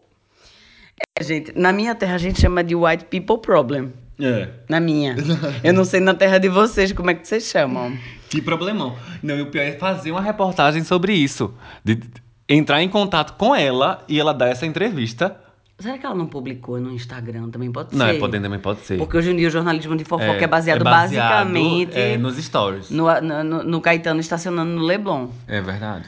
É, 1.18 1.24
gente, 1.24 1.58
na 1.58 1.72
minha 1.72 1.96
terra 1.96 2.16
a 2.16 2.18
gente 2.18 2.42
chama 2.42 2.62
de 2.62 2.76
white 2.76 3.06
people 3.06 3.38
problem. 3.38 3.94
É. 4.20 4.50
Na 4.70 4.80
minha. 4.80 5.16
Eu 5.64 5.74
não 5.74 5.84
sei 5.86 6.00
na 6.00 6.14
terra 6.14 6.38
de 6.38 6.48
vocês 6.50 6.92
como 6.94 7.10
é 7.10 7.14
que 7.14 7.28
vocês 7.28 7.44
chamam. 7.46 7.98
Que 8.30 8.42
problemão. 8.42 8.96
Não, 9.22 9.36
e 9.38 9.42
o 9.42 9.48
pior 9.48 9.64
é 9.64 9.74
fazer 9.74 10.12
uma 10.12 10.22
reportagem 10.22 10.84
sobre 10.84 11.14
isso. 11.14 11.54
De 11.84 12.00
entrar 12.48 12.82
em 12.82 12.90
contato 12.90 13.34
com 13.38 13.56
ela 13.56 14.04
e 14.08 14.20
ela 14.20 14.34
dar 14.34 14.48
essa 14.48 14.66
entrevista. 14.66 15.36
Será 15.78 15.98
que 15.98 16.06
ela 16.06 16.16
não 16.16 16.28
publicou 16.28 16.80
no 16.80 16.90
Instagram? 16.94 17.50
Também 17.50 17.70
pode 17.70 17.94
Não, 17.98 18.06
ser. 18.06 18.16
é, 18.16 18.20
pode, 18.20 18.40
também 18.40 18.60
pode 18.60 18.80
ser. 18.82 18.98
Porque 18.98 19.18
hoje 19.18 19.32
em 19.32 19.36
dia 19.36 19.50
o 19.50 19.52
jornalismo 19.52 19.98
de 19.98 20.06
fofoca 20.06 20.42
é, 20.44 20.48
baseado, 20.48 20.84
basicamente 20.86 21.92
é, 21.98 22.18
nos 22.18 22.38
stories. 22.38 22.90
no, 22.90 23.06
no, 23.22 23.44
no- 23.44 23.64
no 23.64 23.82
Caetano 23.82 24.20
estacionando 24.22 24.72
no 24.72 24.82
Leblon. 24.84 25.28
É 25.48 25.60
verdade. 25.60 26.06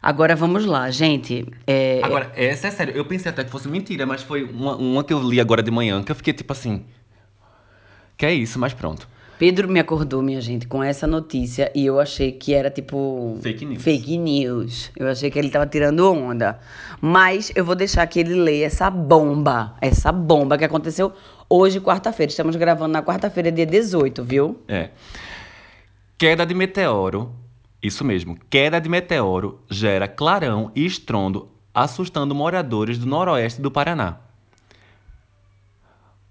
Agora 0.00 0.36
vamos 0.36 0.64
lá, 0.64 0.88
gente. 0.92 1.44
É, 1.66 2.00
Agora, 2.04 2.30
essa 2.36 2.68
é 2.68 2.70
sério. 2.70 2.94
Eu 2.94 3.04
pensei 3.04 3.30
até 3.30 3.42
que 3.42 3.50
fosse 3.50 3.66
mentira, 3.68 4.06
mas 4.06 4.22
foi 4.22 4.44
uma, 4.44 4.76
uma 4.76 5.02
que 5.02 5.12
eu 5.12 5.20
li 5.20 5.40
agora 5.40 5.60
de 5.64 5.70
manhã 5.72 6.00
que 6.04 6.12
eu 6.12 6.16
fiquei 6.16 6.32
tipo 6.32 6.52
assim. 6.52 6.84
Que 8.18 8.26
é 8.26 8.34
isso, 8.34 8.58
mas 8.58 8.74
pronto. 8.74 9.08
Pedro 9.38 9.68
me 9.68 9.78
acordou, 9.78 10.20
minha 10.20 10.40
gente, 10.40 10.66
com 10.66 10.82
essa 10.82 11.06
notícia 11.06 11.70
e 11.72 11.86
eu 11.86 12.00
achei 12.00 12.32
que 12.32 12.52
era 12.52 12.68
tipo. 12.68 13.38
Fake 13.40 13.64
news. 13.64 13.82
Fake 13.84 14.18
news. 14.18 14.90
Eu 14.96 15.06
achei 15.06 15.30
que 15.30 15.38
ele 15.38 15.48
tava 15.48 15.64
tirando 15.64 16.12
onda. 16.12 16.58
Mas 17.00 17.52
eu 17.54 17.64
vou 17.64 17.76
deixar 17.76 18.04
que 18.08 18.18
ele 18.18 18.34
leia 18.34 18.66
essa 18.66 18.90
bomba. 18.90 19.76
Essa 19.80 20.10
bomba 20.10 20.58
que 20.58 20.64
aconteceu 20.64 21.12
hoje, 21.48 21.80
quarta-feira. 21.80 22.30
Estamos 22.30 22.56
gravando 22.56 22.92
na 22.92 23.02
quarta-feira, 23.02 23.52
dia 23.52 23.64
18, 23.64 24.24
viu? 24.24 24.60
É. 24.66 24.90
Queda 26.18 26.44
de 26.44 26.52
meteoro 26.52 27.32
Isso 27.80 28.04
mesmo. 28.04 28.36
Queda 28.50 28.80
de 28.80 28.88
meteoro 28.88 29.60
gera 29.70 30.08
clarão 30.08 30.72
e 30.74 30.84
estrondo, 30.84 31.48
assustando 31.72 32.34
moradores 32.34 32.98
do 32.98 33.06
noroeste 33.06 33.62
do 33.62 33.70
Paraná. 33.70 34.18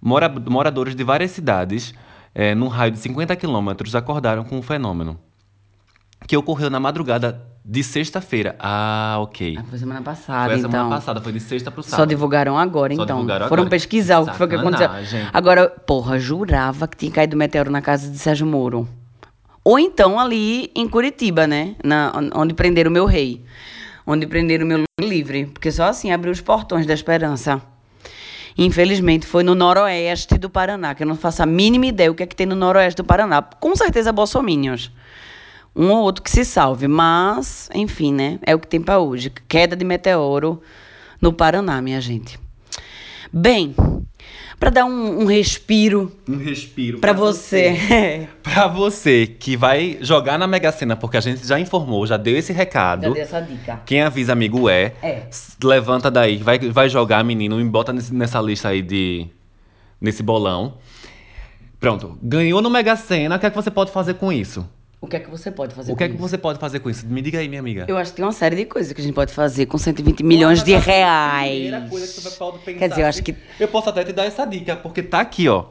Mora- 0.07 0.33
moradores 0.49 0.95
de 0.95 1.03
várias 1.03 1.31
cidades, 1.31 1.93
eh, 2.33 2.55
num 2.55 2.69
raio 2.69 2.91
de 2.91 2.97
50 2.99 3.35
quilômetros, 3.35 3.93
acordaram 3.93 4.43
com 4.45 4.57
o 4.57 4.61
fenômeno. 4.61 5.19
Que 6.25 6.37
ocorreu 6.37 6.69
na 6.69 6.79
madrugada 6.79 7.41
de 7.63 7.83
sexta-feira. 7.83 8.55
Ah, 8.57 9.17
ok. 9.19 9.57
Ah, 9.59 9.63
foi 9.69 9.77
semana 9.77 10.01
passada, 10.01 10.49
Foi 10.51 10.59
então. 10.59 10.71
semana 10.71 10.89
passada, 10.89 11.19
foi 11.21 11.33
de 11.33 11.39
sexta 11.41 11.69
pro 11.69 11.83
sábado. 11.83 11.99
Só 11.99 12.05
divulgaram 12.05 12.57
agora, 12.57 12.95
Só 12.95 13.03
então. 13.03 13.17
divulgaram 13.17 13.49
Foram 13.49 13.63
agora. 13.63 13.69
pesquisar 13.69 14.19
o 14.21 14.27
que 14.27 14.37
foi 14.37 14.47
que 14.47 14.55
aconteceu. 14.55 14.87
Sacanagem. 14.87 15.27
Agora, 15.33 15.69
porra, 15.69 16.17
jurava 16.17 16.87
que 16.87 16.95
tinha 16.95 17.11
caído 17.11 17.35
meteoro 17.35 17.69
na 17.69 17.81
casa 17.81 18.09
de 18.09 18.17
Sérgio 18.17 18.47
Moro. 18.47 18.87
Ou 19.63 19.77
então 19.77 20.17
ali 20.17 20.71
em 20.73 20.87
Curitiba, 20.87 21.45
né? 21.45 21.75
Na, 21.83 22.13
onde 22.33 22.53
prenderam 22.53 22.89
o 22.89 22.93
meu 22.93 23.05
rei. 23.05 23.43
Onde 24.05 24.25
prenderam 24.25 24.63
o 24.63 24.67
meu 24.67 24.83
livre. 25.01 25.47
Porque 25.47 25.69
só 25.69 25.83
assim 25.89 26.11
abriu 26.13 26.31
os 26.31 26.39
portões 26.39 26.85
da 26.85 26.93
esperança. 26.93 27.61
Infelizmente, 28.57 29.27
foi 29.27 29.43
no 29.43 29.53
noroeste 29.53 30.37
do 30.37 30.49
Paraná, 30.49 30.95
que 30.95 31.03
eu 31.03 31.07
não 31.07 31.15
faço 31.15 31.43
a 31.43 31.45
mínima 31.45 31.85
ideia 31.85 32.11
o 32.11 32.15
que 32.15 32.23
é 32.23 32.25
que 32.25 32.35
tem 32.35 32.47
no 32.47 32.55
noroeste 32.55 32.97
do 32.97 33.05
Paraná. 33.05 33.41
Com 33.41 33.75
certeza, 33.75 34.11
bolsominions. 34.11 34.91
Um 35.75 35.91
ou 35.91 36.01
outro 36.01 36.23
que 36.23 36.31
se 36.31 36.43
salve, 36.43 36.87
mas, 36.87 37.69
enfim, 37.73 38.11
né? 38.11 38.39
É 38.41 38.55
o 38.55 38.59
que 38.59 38.67
tem 38.67 38.81
para 38.81 38.97
hoje. 38.97 39.31
Queda 39.47 39.75
de 39.75 39.85
meteoro 39.85 40.59
no 41.21 41.31
Paraná, 41.31 41.79
minha 41.83 42.01
gente. 42.01 42.39
Bem, 43.31 43.75
para 44.59 44.69
dar 44.71 44.85
um, 44.85 45.21
um 45.21 45.25
respiro 45.25 46.11
Um 46.27 46.37
respiro. 46.37 46.99
para 46.99 47.13
você. 47.13 48.27
Pra 48.41 48.65
você 48.67 49.27
que 49.27 49.55
vai 49.57 49.97
jogar 50.01 50.39
na 50.39 50.47
Mega 50.47 50.71
Sena, 50.71 50.95
porque 50.95 51.17
a 51.17 51.21
gente 51.21 51.45
já 51.45 51.59
informou, 51.59 52.07
já 52.07 52.17
deu 52.17 52.35
esse 52.35 52.51
recado. 52.53 53.03
Já 53.03 53.09
dei 53.09 53.21
essa 53.21 53.39
dica. 53.41 53.81
Quem 53.85 54.01
avisa 54.01 54.33
amigo 54.33 54.67
é. 54.69 54.93
É. 55.03 55.23
Levanta 55.63 56.09
daí, 56.09 56.37
vai, 56.37 56.57
vai 56.57 56.89
jogar, 56.89 57.23
menino, 57.23 57.57
me 57.57 57.63
bota 57.65 57.91
nesse- 57.93 58.13
nessa 58.13 58.41
lista 58.41 58.69
aí 58.69 58.81
de. 58.81 59.27
nesse 60.01 60.23
bolão. 60.23 60.75
Pronto, 61.79 62.17
ganhou 62.23 62.61
no 62.61 62.69
Mega 62.69 62.95
Sena, 62.95 63.35
o 63.35 63.39
que 63.39 63.45
é 63.45 63.49
que 63.51 63.55
você 63.55 63.69
pode 63.69 63.91
fazer 63.91 64.15
com 64.15 64.31
isso? 64.33 64.67
O 64.99 65.07
que 65.07 65.15
é 65.15 65.19
que 65.19 65.29
você 65.29 65.51
pode 65.51 65.75
fazer 65.75 65.91
O 65.91 65.95
que 65.95 66.03
é 66.03 66.07
que 66.07 66.15
isso? 66.15 66.21
você 66.21 66.37
pode 66.37 66.59
fazer 66.59 66.79
com 66.79 66.89
isso? 66.89 67.05
Me 67.05 67.21
diga 67.21 67.37
aí, 67.39 67.47
minha 67.47 67.59
amiga. 67.61 67.85
Eu 67.87 67.97
acho 67.97 68.11
que 68.11 68.17
tem 68.17 68.25
uma 68.25 68.31
série 68.31 68.55
de 68.55 68.65
coisas 68.65 68.91
que 68.91 68.99
a 68.99 69.03
gente 69.03 69.13
pode 69.13 69.31
fazer 69.31 69.67
com 69.67 69.77
120 69.77 70.23
milhões 70.23 70.63
de 70.63 70.75
reais. 70.75 71.51
Primeira 71.51 71.81
coisa 71.87 72.07
que 72.07 72.21
você 72.21 72.31
pode 72.37 72.59
pensar. 72.59 72.79
Quer 72.79 72.89
dizer, 72.89 73.01
eu 73.03 73.07
acho 73.07 73.21
que 73.23 73.35
Eu 73.59 73.67
posso 73.67 73.89
até 73.89 74.03
te 74.03 74.11
dar 74.11 74.25
essa 74.25 74.43
dica, 74.45 74.75
porque 74.75 75.03
tá 75.03 75.19
aqui, 75.19 75.47
ó. 75.47 75.65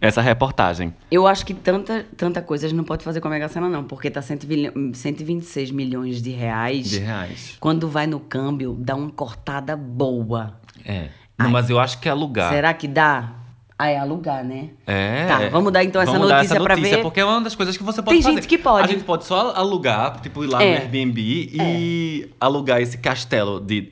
Essa 0.00 0.20
reportagem. 0.20 0.92
Eu 1.10 1.26
acho 1.26 1.46
que 1.46 1.54
tanta, 1.54 2.04
tanta 2.16 2.42
coisa 2.42 2.66
a 2.66 2.68
gente 2.68 2.76
não 2.76 2.84
pode 2.84 3.04
fazer 3.04 3.20
com 3.20 3.28
a 3.28 3.30
Mega 3.30 3.48
Sena, 3.48 3.68
não, 3.68 3.84
porque 3.84 4.10
tá 4.10 4.20
120 4.20 4.96
126 4.96 5.70
milhões 5.70 6.20
de 6.20 6.30
reais. 6.30 6.90
De 6.90 6.98
reais. 6.98 7.56
Quando 7.60 7.88
vai 7.88 8.06
no 8.06 8.18
câmbio, 8.18 8.76
dá 8.78 8.96
uma 8.96 9.10
cortada 9.10 9.76
boa. 9.76 10.58
É. 10.84 11.08
Não, 11.38 11.48
mas 11.48 11.70
eu 11.70 11.78
acho 11.78 12.00
que 12.00 12.08
é 12.08 12.10
alugar. 12.10 12.52
Será 12.52 12.74
que 12.74 12.88
dá? 12.88 13.32
Ah, 13.76 13.88
é 13.88 13.98
alugar, 13.98 14.44
né? 14.44 14.68
É. 14.86 15.26
Tá, 15.26 15.48
vamos 15.48 15.72
dar 15.72 15.82
então 15.82 16.00
essa 16.00 16.12
Vamos 16.12 16.28
dar 16.28 16.36
notícia 16.36 16.60
pra 16.62 16.76
ver. 16.76 17.02
Porque 17.02 17.18
é 17.18 17.24
uma 17.24 17.40
das 17.40 17.56
coisas 17.56 17.76
que 17.76 17.82
você 17.82 18.00
pode 18.02 18.16
Tem 18.16 18.22
fazer. 18.22 18.36
gente 18.36 18.46
que 18.46 18.56
pode. 18.56 18.84
A 18.88 18.90
gente 18.92 19.02
pode 19.04 19.24
só 19.24 19.52
alugar, 19.54 20.20
tipo, 20.20 20.44
ir 20.44 20.46
lá 20.46 20.62
É. 20.62 20.76
no 20.76 20.82
Airbnb 20.82 21.20
e 21.52 22.28
alugar 22.40 22.80
esse 22.80 22.96
castelo 22.98 23.60
de 23.60 23.90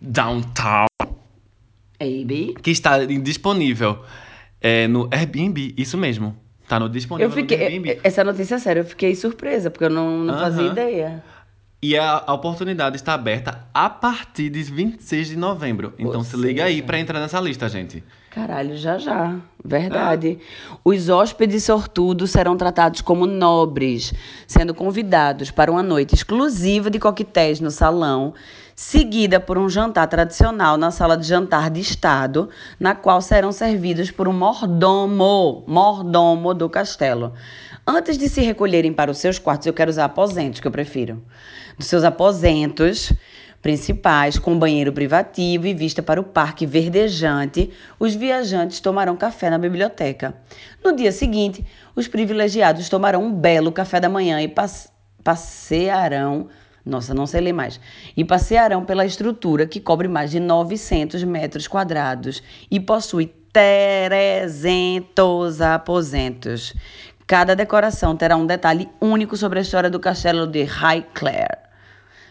downtown 0.00 0.86
Baby. 2.00 2.54
que 2.62 2.70
está 2.70 3.04
disponível 3.04 3.98
é, 4.60 4.88
no 4.88 5.08
Airbnb. 5.12 5.74
Isso 5.76 5.98
mesmo. 5.98 6.34
Tá 6.66 6.80
no 6.80 6.88
disponível 6.88 7.28
Eu 7.28 7.34
fiquei. 7.34 7.58
no 7.58 7.64
Airbnb. 7.64 8.00
Essa 8.02 8.24
notícia 8.24 8.54
é 8.54 8.58
séria, 8.58 8.80
eu 8.80 8.84
fiquei 8.84 9.14
surpresa, 9.14 9.70
porque 9.70 9.84
eu 9.84 9.90
não, 9.90 10.18
não 10.20 10.38
fazia 10.38 10.62
Aham. 10.62 10.72
ideia. 10.72 11.24
E 11.84 11.98
a, 11.98 12.22
a 12.28 12.32
oportunidade 12.32 12.94
está 12.94 13.12
aberta 13.14 13.64
a 13.74 13.90
partir 13.90 14.48
de 14.50 14.62
26 14.62 15.26
de 15.28 15.36
novembro. 15.36 15.92
Então 15.98 16.18
Ou 16.18 16.24
se 16.24 16.36
liga 16.36 16.62
aí 16.64 16.74
seja- 16.74 16.86
pra 16.86 16.98
entrar 17.00 17.18
nessa 17.18 17.40
lista, 17.40 17.68
gente. 17.68 18.04
Caralho, 18.30 18.76
já 18.76 18.98
já. 18.98 19.36
Verdade. 19.64 20.38
Os 20.84 21.08
hóspedes 21.08 21.64
sortudos 21.64 22.30
serão 22.30 22.56
tratados 22.56 23.00
como 23.00 23.26
nobres, 23.26 24.14
sendo 24.46 24.72
convidados 24.74 25.50
para 25.50 25.70
uma 25.72 25.82
noite 25.82 26.14
exclusiva 26.14 26.88
de 26.88 27.00
coquetéis 27.00 27.58
no 27.60 27.70
salão, 27.70 28.32
seguida 28.76 29.38
por 29.40 29.58
um 29.58 29.68
jantar 29.68 30.06
tradicional 30.06 30.76
na 30.78 30.90
sala 30.92 31.16
de 31.16 31.26
jantar 31.26 31.68
de 31.68 31.80
Estado, 31.80 32.48
na 32.78 32.94
qual 32.94 33.20
serão 33.20 33.50
servidos 33.52 34.10
por 34.10 34.28
um 34.28 34.32
mordomo, 34.32 35.64
mordomo 35.66 36.54
do 36.54 36.70
castelo. 36.70 37.32
Antes 37.84 38.16
de 38.16 38.28
se 38.28 38.40
recolherem 38.42 38.92
para 38.92 39.10
os 39.10 39.18
seus 39.18 39.40
quartos, 39.40 39.66
eu 39.66 39.74
quero 39.74 39.90
usar 39.90 40.04
aposentos, 40.04 40.60
que 40.60 40.68
eu 40.68 40.70
prefiro. 40.70 41.20
Dos 41.76 41.88
seus 41.88 42.04
aposentos, 42.04 43.12
principais, 43.60 44.38
com 44.38 44.56
banheiro 44.56 44.92
privativo 44.92 45.66
e 45.66 45.74
vista 45.74 46.00
para 46.00 46.20
o 46.20 46.24
parque 46.24 46.64
verdejante, 46.64 47.72
os 47.98 48.14
viajantes 48.14 48.78
tomarão 48.78 49.16
café 49.16 49.50
na 49.50 49.58
biblioteca. 49.58 50.32
No 50.84 50.94
dia 50.94 51.10
seguinte, 51.10 51.66
os 51.96 52.06
privilegiados 52.06 52.88
tomarão 52.88 53.24
um 53.24 53.32
belo 53.32 53.72
café 53.72 53.98
da 53.98 54.08
manhã 54.08 54.40
e 54.40 54.46
passe- 54.46 54.88
passearão. 55.24 56.46
Nossa, 56.86 57.12
não 57.12 57.26
sei 57.26 57.40
ler 57.40 57.52
mais. 57.52 57.80
E 58.16 58.24
passearão 58.24 58.84
pela 58.84 59.04
estrutura 59.04 59.66
que 59.66 59.80
cobre 59.80 60.06
mais 60.06 60.30
de 60.30 60.38
900 60.38 61.24
metros 61.24 61.66
quadrados 61.66 62.44
e 62.70 62.78
possui 62.78 63.26
300 63.52 65.60
aposentos. 65.60 66.72
Cada 67.32 67.56
decoração 67.56 68.14
terá 68.14 68.36
um 68.36 68.44
detalhe 68.44 68.90
único 69.00 69.38
sobre 69.38 69.58
a 69.58 69.62
história 69.62 69.88
do 69.88 69.98
castelo 69.98 70.46
de 70.46 70.64
Highclere. 70.64 71.56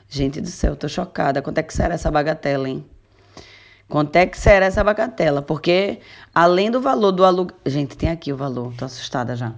Gente 0.07 0.39
do 0.39 0.47
céu, 0.47 0.75
tô 0.75 0.87
chocada. 0.87 1.41
Quanto 1.41 1.57
é 1.57 1.63
que 1.63 1.73
será 1.73 1.95
essa 1.95 2.11
bagatela, 2.11 2.69
hein? 2.69 2.85
Quanto 3.89 4.15
é 4.15 4.27
que 4.27 4.39
será 4.39 4.67
essa 4.67 4.83
bagatela? 4.83 5.41
Porque, 5.41 6.01
além 6.35 6.69
do 6.69 6.79
valor 6.79 7.11
do 7.13 7.25
aluguel. 7.25 7.57
Gente, 7.65 7.97
tem 7.97 8.11
aqui 8.11 8.31
o 8.31 8.37
valor, 8.37 8.75
tô 8.77 8.85
assustada 8.85 9.35
já. 9.35 9.55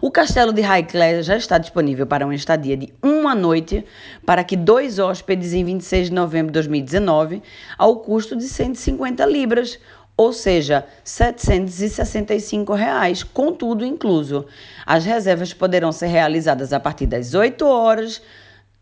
O 0.00 0.10
castelo 0.10 0.52
de 0.52 0.62
Highclere 0.62 1.22
já 1.22 1.36
está 1.36 1.56
disponível 1.56 2.06
para 2.06 2.24
uma 2.24 2.34
estadia 2.34 2.76
de 2.76 2.92
uma 3.00 3.34
noite 3.36 3.84
para 4.26 4.42
que 4.42 4.56
dois 4.56 4.98
hóspedes 4.98 5.52
em 5.52 5.64
26 5.64 6.08
de 6.08 6.14
novembro 6.14 6.48
de 6.48 6.54
2019, 6.54 7.40
ao 7.76 8.00
custo 8.00 8.36
de 8.36 8.44
150 8.44 9.24
libras, 9.26 9.78
ou 10.18 10.32
seja, 10.32 10.84
765 11.04 12.74
reais, 12.74 13.22
com 13.22 13.52
tudo 13.52 13.86
incluso. 13.86 14.46
As 14.84 15.04
reservas 15.04 15.54
poderão 15.54 15.92
ser 15.92 16.08
realizadas 16.08 16.72
a 16.72 16.80
partir 16.80 17.06
das 17.06 17.34
8 17.34 17.64
horas 17.64 18.20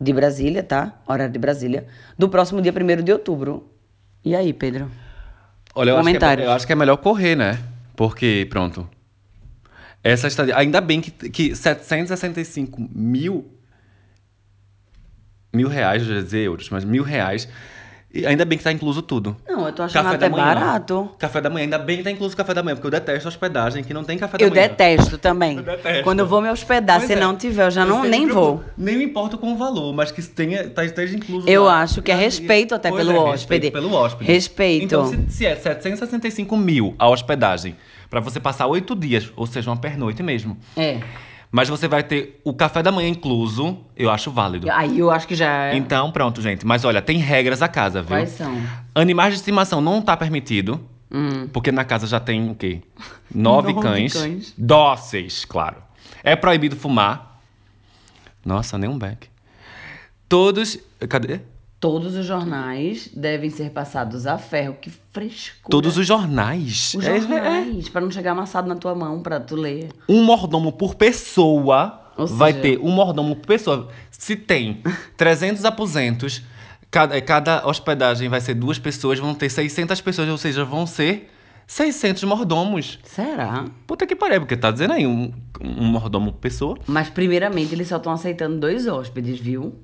de 0.01 0.15
Brasília, 0.15 0.63
tá? 0.63 0.99
Horário 1.07 1.31
de 1.31 1.39
Brasília, 1.39 1.87
do 2.19 2.27
próximo 2.31 2.63
dia 2.63 2.73
1 2.73 3.05
de 3.05 3.13
outubro. 3.13 3.71
E 4.25 4.35
aí, 4.35 4.51
Pedro? 4.55 4.91
Olha, 5.75 5.91
eu 5.91 5.97
acho, 5.99 6.05
que 6.05 6.09
é, 6.09 6.13
Comentários. 6.15 6.47
eu 6.47 6.53
acho 6.53 6.67
que 6.67 6.73
é 6.73 6.77
melhor 6.77 6.97
correr, 6.97 7.37
né? 7.37 7.59
Porque, 7.95 8.47
pronto. 8.49 8.89
Essa 10.03 10.29
estadia. 10.29 10.57
Ainda 10.57 10.81
bem 10.81 11.03
que, 11.03 11.11
que 11.29 11.55
765 11.55 12.81
mil. 12.95 13.45
Mil 15.53 15.69
reais, 15.69 16.03
eu 16.03 16.15
ia 16.15 16.23
dizer 16.23 16.41
euros, 16.41 16.71
mas 16.71 16.83
mil 16.83 17.03
reais. 17.03 17.47
E 18.17 18.27
ainda 18.27 18.45
bem 18.45 18.57
que 18.57 18.65
tá 18.65 18.73
incluso 18.73 19.03
tudo. 19.03 19.37
Não, 19.47 19.67
eu 19.67 19.73
tô 19.73 19.83
achando 19.83 20.09
até 20.09 20.29
barato. 20.29 21.11
Café 21.19 21.41
da 21.41 21.51
manhã, 21.51 21.65
ainda 21.65 21.79
bem 21.79 21.99
que 21.99 22.03
tá 22.03 22.11
incluso 22.11 22.35
o 22.35 22.37
café 22.37 22.55
da 22.55 22.63
manhã, 22.63 22.75
porque 22.77 22.87
eu 22.87 22.91
detesto 22.91 23.29
hospedagem 23.29 23.85
que 23.85 23.93
não 23.93 24.05
tem 24.05 24.17
café 24.17 24.39
da 24.39 24.45
Eu 24.45 24.51
manhã. 24.51 24.63
detesto 24.63 25.19
também. 25.19 25.57
Eu 25.59 25.63
detesto. 25.63 26.03
Quando 26.05 26.21
eu 26.21 26.27
vou 26.27 26.41
me 26.41 26.49
hospedar, 26.49 26.99
Pois 26.99 27.07
se 27.09 27.13
é. 27.15 27.21
não 27.21 27.37
tiver, 27.37 27.67
eu 27.67 27.71
já 27.71 27.83
Eu 27.83 27.87
não, 27.87 28.03
nem 28.05 28.27
vou. 28.27 28.63
Nem 28.77 28.97
me 28.97 29.05
importo 29.05 29.37
com 29.37 29.53
o 29.53 29.57
valor, 29.57 29.93
mas 29.93 30.11
que 30.11 30.23
tenha, 30.23 30.69
tá, 30.71 30.85
esteja 30.85 31.15
incluso. 31.17 31.49
Eu 31.49 31.65
lá. 31.65 31.83
acho 31.83 32.01
que 32.01 32.11
é 32.11 32.15
respeito 32.15 32.75
até 32.75 32.89
Pois 32.91 33.05
pelo 33.05 33.17
é, 33.17 33.21
hóspede. 33.21 33.67
Respeito 33.67 33.73
pelo 33.73 33.93
hóspede. 33.95 34.25
Respeito. 34.33 34.85
Então, 34.85 35.07
se, 35.07 35.19
se 35.29 35.47
é 35.47 35.55
765 35.57 36.57
mil 36.57 36.95
a 36.99 37.09
hospedagem, 37.09 37.77
pra 38.09 38.21
você 38.21 38.41
passar 38.41 38.67
oito 38.67 38.95
dias, 38.97 39.31
ou 39.37 39.47
seja, 39.47 39.71
uma 39.71 39.77
pernoite 39.77 40.23
mesmo. 40.23 40.57
É. 40.77 41.01
Mas 41.51 41.69
você 41.69 41.87
vai 41.89 42.03
ter 42.03 42.41
o 42.45 42.53
café 42.53 42.83
da 42.83 42.91
manhã 42.93 43.09
incluso, 43.09 43.79
eu 43.97 44.11
acho 44.11 44.31
válido. 44.31 44.71
Aí 44.71 44.99
eu 44.99 45.11
acho 45.11 45.27
que 45.27 45.35
já 45.35 45.67
é. 45.67 45.77
Então, 45.77 46.11
pronto, 46.11 46.43
gente. 46.43 46.67
Mas 46.67 46.85
olha, 46.85 47.01
tem 47.01 47.19
regras 47.19 47.63
a 47.63 47.69
casa, 47.69 48.01
viu? 48.03 48.09
Quais 48.11 48.31
são? 48.31 48.55
Animais 48.95 49.33
de 49.35 49.41
estimação 49.41 49.81
não 49.81 50.03
tá 50.03 50.17
permitido. 50.17 50.81
Porque 51.53 51.73
na 51.73 51.85
casa 51.85 52.07
já 52.07 52.21
tem 52.21 52.51
o 52.51 52.55
quê? 52.55 52.83
Nove, 53.35 53.73
Nove 53.73 53.87
cães. 53.87 54.13
cães. 54.13 54.55
Dóceis, 54.59 55.45
claro. 55.45 55.77
É 56.23 56.37
proibido 56.37 56.77
fumar. 56.77 57.41
Nossa, 58.45 58.77
nem 58.77 58.89
um 58.91 58.99
beck. 58.99 59.29
Todos. 60.29 60.79
Cadê? 61.09 61.41
Todos 61.79 62.15
os 62.17 62.25
jornais 62.25 63.09
devem 63.15 63.51
ser 63.51 63.71
passados 63.71 64.27
a 64.27 64.39
ferro. 64.39 64.77
Que 64.81 64.91
frescura. 65.13 65.69
Todos 65.71 65.97
os 65.99 66.07
jornais. 66.07 66.95
Os 66.95 67.05
É- 67.05 67.17
é- 67.17 67.21
jornais, 67.21 67.89
pra 67.91 68.01
não 68.01 68.11
chegar 68.11 68.33
amassado 68.33 68.67
na 68.67 68.77
tua 68.77 68.95
mão 68.95 69.21
pra 69.23 69.39
tu 69.39 69.55
ler. 69.57 69.89
um 70.09 70.25
mordomo 70.25 70.73
por 70.73 70.95
pessoa. 70.95 72.03
Ou 72.17 72.27
vai 72.27 72.53
seja- 72.53 72.63
ter 72.63 72.79
um 72.79 72.91
mordomo 72.91 73.37
por 73.37 73.47
pessoa. 73.47 73.89
Se 74.11 74.35
tem 74.37 74.83
300 75.19 75.67
aposentos, 75.67 76.43
cada, 76.91 77.21
cada 77.21 77.67
hospedagem 77.67 78.29
vai 78.31 78.41
ser 78.41 78.55
duas 78.55 78.79
pessoas, 78.79 79.19
vão 79.19 79.35
ter 79.35 79.51
600 79.51 80.01
pessoas, 80.01 80.27
ou 80.31 80.39
seja, 80.39 80.65
vão 80.65 80.87
ser 80.87 81.31
600 81.67 82.25
mordomos. 82.25 82.99
Será? 83.05 83.67
Puta 83.87 84.07
que 84.07 84.17
pariu, 84.17 84.41
porque 84.41 84.57
tá 84.57 84.71
dizendo 84.71 84.95
aí, 84.95 85.07
um, 85.07 85.31
um 85.61 85.85
mordomo 85.85 86.33
por 86.33 86.39
pessoa. 86.39 86.79
Mas 86.87 87.11
primeiramente 87.11 87.75
eles 87.75 87.89
só 87.89 87.99
estão 87.99 88.13
aceitando 88.13 88.59
dois 88.59 88.87
hóspedes, 88.87 89.39
viu? 89.39 89.75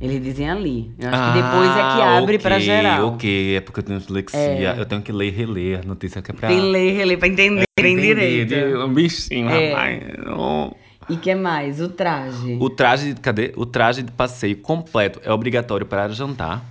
Eles 0.00 0.22
dizem 0.22 0.48
ali. 0.48 0.92
Eu 0.98 1.08
acho 1.08 1.20
Ah, 1.22 1.32
que 1.32 1.42
depois 1.42 1.70
é 1.70 1.74
que 1.74 2.02
abre 2.02 2.38
pra 2.38 2.54
ok, 2.54 2.64
geral. 2.64 3.08
Ok, 3.08 3.56
é 3.56 3.60
porque 3.60 3.80
eu 3.80 3.84
tenho 3.84 3.98
dislexia. 3.98 4.74
Eu 4.76 4.86
tenho 4.86 5.02
que 5.02 5.10
ler 5.10 5.26
e 5.26 5.30
reler 5.30 5.80
a 5.80 5.82
notícia 5.82 6.22
que 6.22 6.30
é 6.30 6.34
pra... 6.34 6.48
Tem 6.48 6.60
ler, 6.60 6.92
reler 6.96 7.18
pra 7.18 7.26
entender 7.26 7.64
bem 7.80 7.94
entender 7.94 8.44
direito. 8.46 8.48
de 8.70 8.76
um 8.78 8.94
bichinho, 8.94 9.48
É. 9.48 9.70
rapaz. 9.72 10.02
Oh. 10.38 10.70
E 11.10 11.16
que 11.16 11.34
mais? 11.34 11.80
O 11.80 11.88
traje. 11.88 12.56
O 12.60 12.70
traje, 12.70 13.14
cadê? 13.14 13.52
O 13.56 13.66
traje 13.66 14.02
de 14.02 14.12
passeio 14.12 14.56
completo 14.58 15.20
é 15.24 15.32
obrigatório 15.32 15.84
para 15.86 16.08
jantar. 16.10 16.62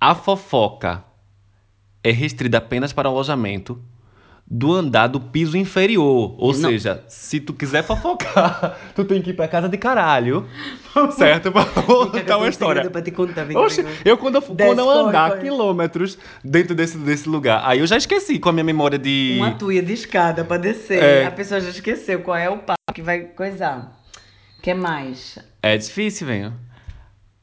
A 0.00 0.14
fofoca 0.14 1.04
é 2.02 2.10
restrita 2.10 2.56
apenas 2.58 2.92
para 2.94 3.08
o 3.08 3.12
alojamento 3.12 3.78
do 4.52 4.74
andar 4.74 5.06
do 5.06 5.20
piso 5.20 5.56
inferior. 5.56 6.34
Ou 6.36 6.52
Não. 6.52 6.70
seja, 6.70 7.04
se 7.06 7.38
tu 7.38 7.54
quiser 7.54 7.84
fofocar, 7.84 8.76
tu 8.96 9.04
tem 9.04 9.22
que 9.22 9.30
ir 9.30 9.34
pra 9.34 9.46
casa 9.46 9.68
de 9.68 9.78
caralho. 9.78 10.44
certo? 11.16 11.52
Pra 11.52 11.64
contar 11.64 12.36
uma 12.36 12.48
história. 12.48 12.90
Pra 12.90 13.00
te 13.00 13.12
contar, 13.12 13.44
vem 13.44 13.56
Oxe, 13.56 13.82
vem 13.82 13.92
eu 14.04 14.18
quando 14.18 14.34
eu, 14.36 14.40
Desce, 14.40 14.70
quando 14.70 14.80
eu 14.80 14.90
andar 14.90 15.30
corre. 15.30 15.42
quilômetros 15.42 16.18
dentro 16.44 16.74
desse, 16.74 16.98
desse 16.98 17.28
lugar, 17.28 17.62
aí 17.64 17.78
eu 17.78 17.86
já 17.86 17.96
esqueci 17.96 18.40
com 18.40 18.48
a 18.48 18.52
minha 18.52 18.64
memória 18.64 18.98
de. 18.98 19.36
Uma 19.38 19.52
tuia 19.52 19.80
de 19.82 19.92
escada 19.92 20.44
pra 20.44 20.56
descer. 20.56 21.00
É. 21.00 21.26
A 21.26 21.30
pessoa 21.30 21.60
já 21.60 21.70
esqueceu 21.70 22.20
qual 22.22 22.36
é 22.36 22.50
o 22.50 22.58
papo 22.58 22.92
que 22.92 23.02
vai 23.02 23.20
coisar. 23.20 23.96
que 24.60 24.74
mais? 24.74 25.38
É 25.62 25.76
difícil, 25.76 26.26
velho. 26.26 26.52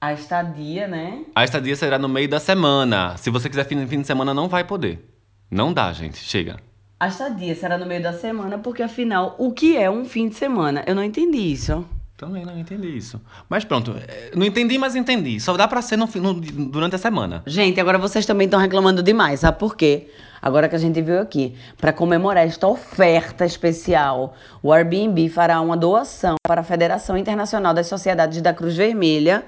A 0.02 0.12
estadia, 0.12 0.88
né? 0.90 1.22
A 1.34 1.46
estadia 1.46 1.76
será 1.76 1.98
no 1.98 2.10
meio 2.10 2.28
da 2.28 2.40
semana. 2.40 3.16
Se 3.18 3.30
você 3.30 3.50
quiser 3.50 3.66
fim, 3.66 3.88
fim 3.88 4.02
de 4.02 4.08
semana, 4.08 4.34
não 4.34 4.50
vai 4.50 4.64
poder. 4.66 5.10
Não 5.50 5.72
dá, 5.72 5.92
gente. 5.94 6.18
Chega. 6.18 6.58
A 7.00 7.08
estadia 7.10 7.54
será 7.56 7.78
no 7.78 7.86
meio 7.86 8.02
da 8.02 8.14
semana, 8.14 8.58
porque 8.58 8.82
afinal, 8.82 9.36
o 9.38 9.52
que 9.52 9.78
é 9.78 9.90
um 9.90 10.04
fim 10.04 10.30
de 10.30 10.36
semana? 10.36 10.84
Eu 10.88 10.96
não 10.96 11.04
entendi 11.04 11.38
isso. 11.38 11.86
Também 12.18 12.44
não 12.44 12.58
entendi 12.58 12.88
isso. 12.98 13.22
Mas 13.48 13.64
pronto, 13.64 13.96
é, 14.08 14.32
não 14.36 14.44
entendi, 14.44 14.76
mas 14.80 14.96
entendi. 14.96 15.40
Só 15.40 15.56
dá 15.56 15.68
pra 15.68 15.84
ser 15.84 15.96
no, 15.98 16.08
no- 16.08 16.34
durante 16.72 16.96
a 16.96 16.98
semana. 16.98 17.44
Gente, 17.46 17.80
agora 17.80 18.00
vocês 18.00 18.26
também 18.26 18.46
estão 18.46 18.60
reclamando 18.60 19.04
demais, 19.04 19.42
sabe 19.42 19.60
por 19.60 19.76
quê? 19.76 20.10
Agora 20.42 20.68
que 20.68 20.76
a 20.76 20.80
gente 20.80 21.00
viu 21.00 21.20
aqui, 21.20 21.56
para 21.80 21.94
comemorar 21.94 22.48
esta 22.48 22.68
oferta 22.68 23.46
especial, 23.46 24.34
o 24.64 24.74
Airbnb 24.74 25.30
fará 25.30 25.62
uma 25.62 25.78
doação 25.78 26.36
para 26.48 26.62
a 26.62 26.64
Federação 26.64 27.16
Internacional 27.16 27.76
das 27.76 27.86
Sociedades 27.86 28.42
da 28.42 28.52
Cruz 28.54 28.76
Vermelha 28.76 29.46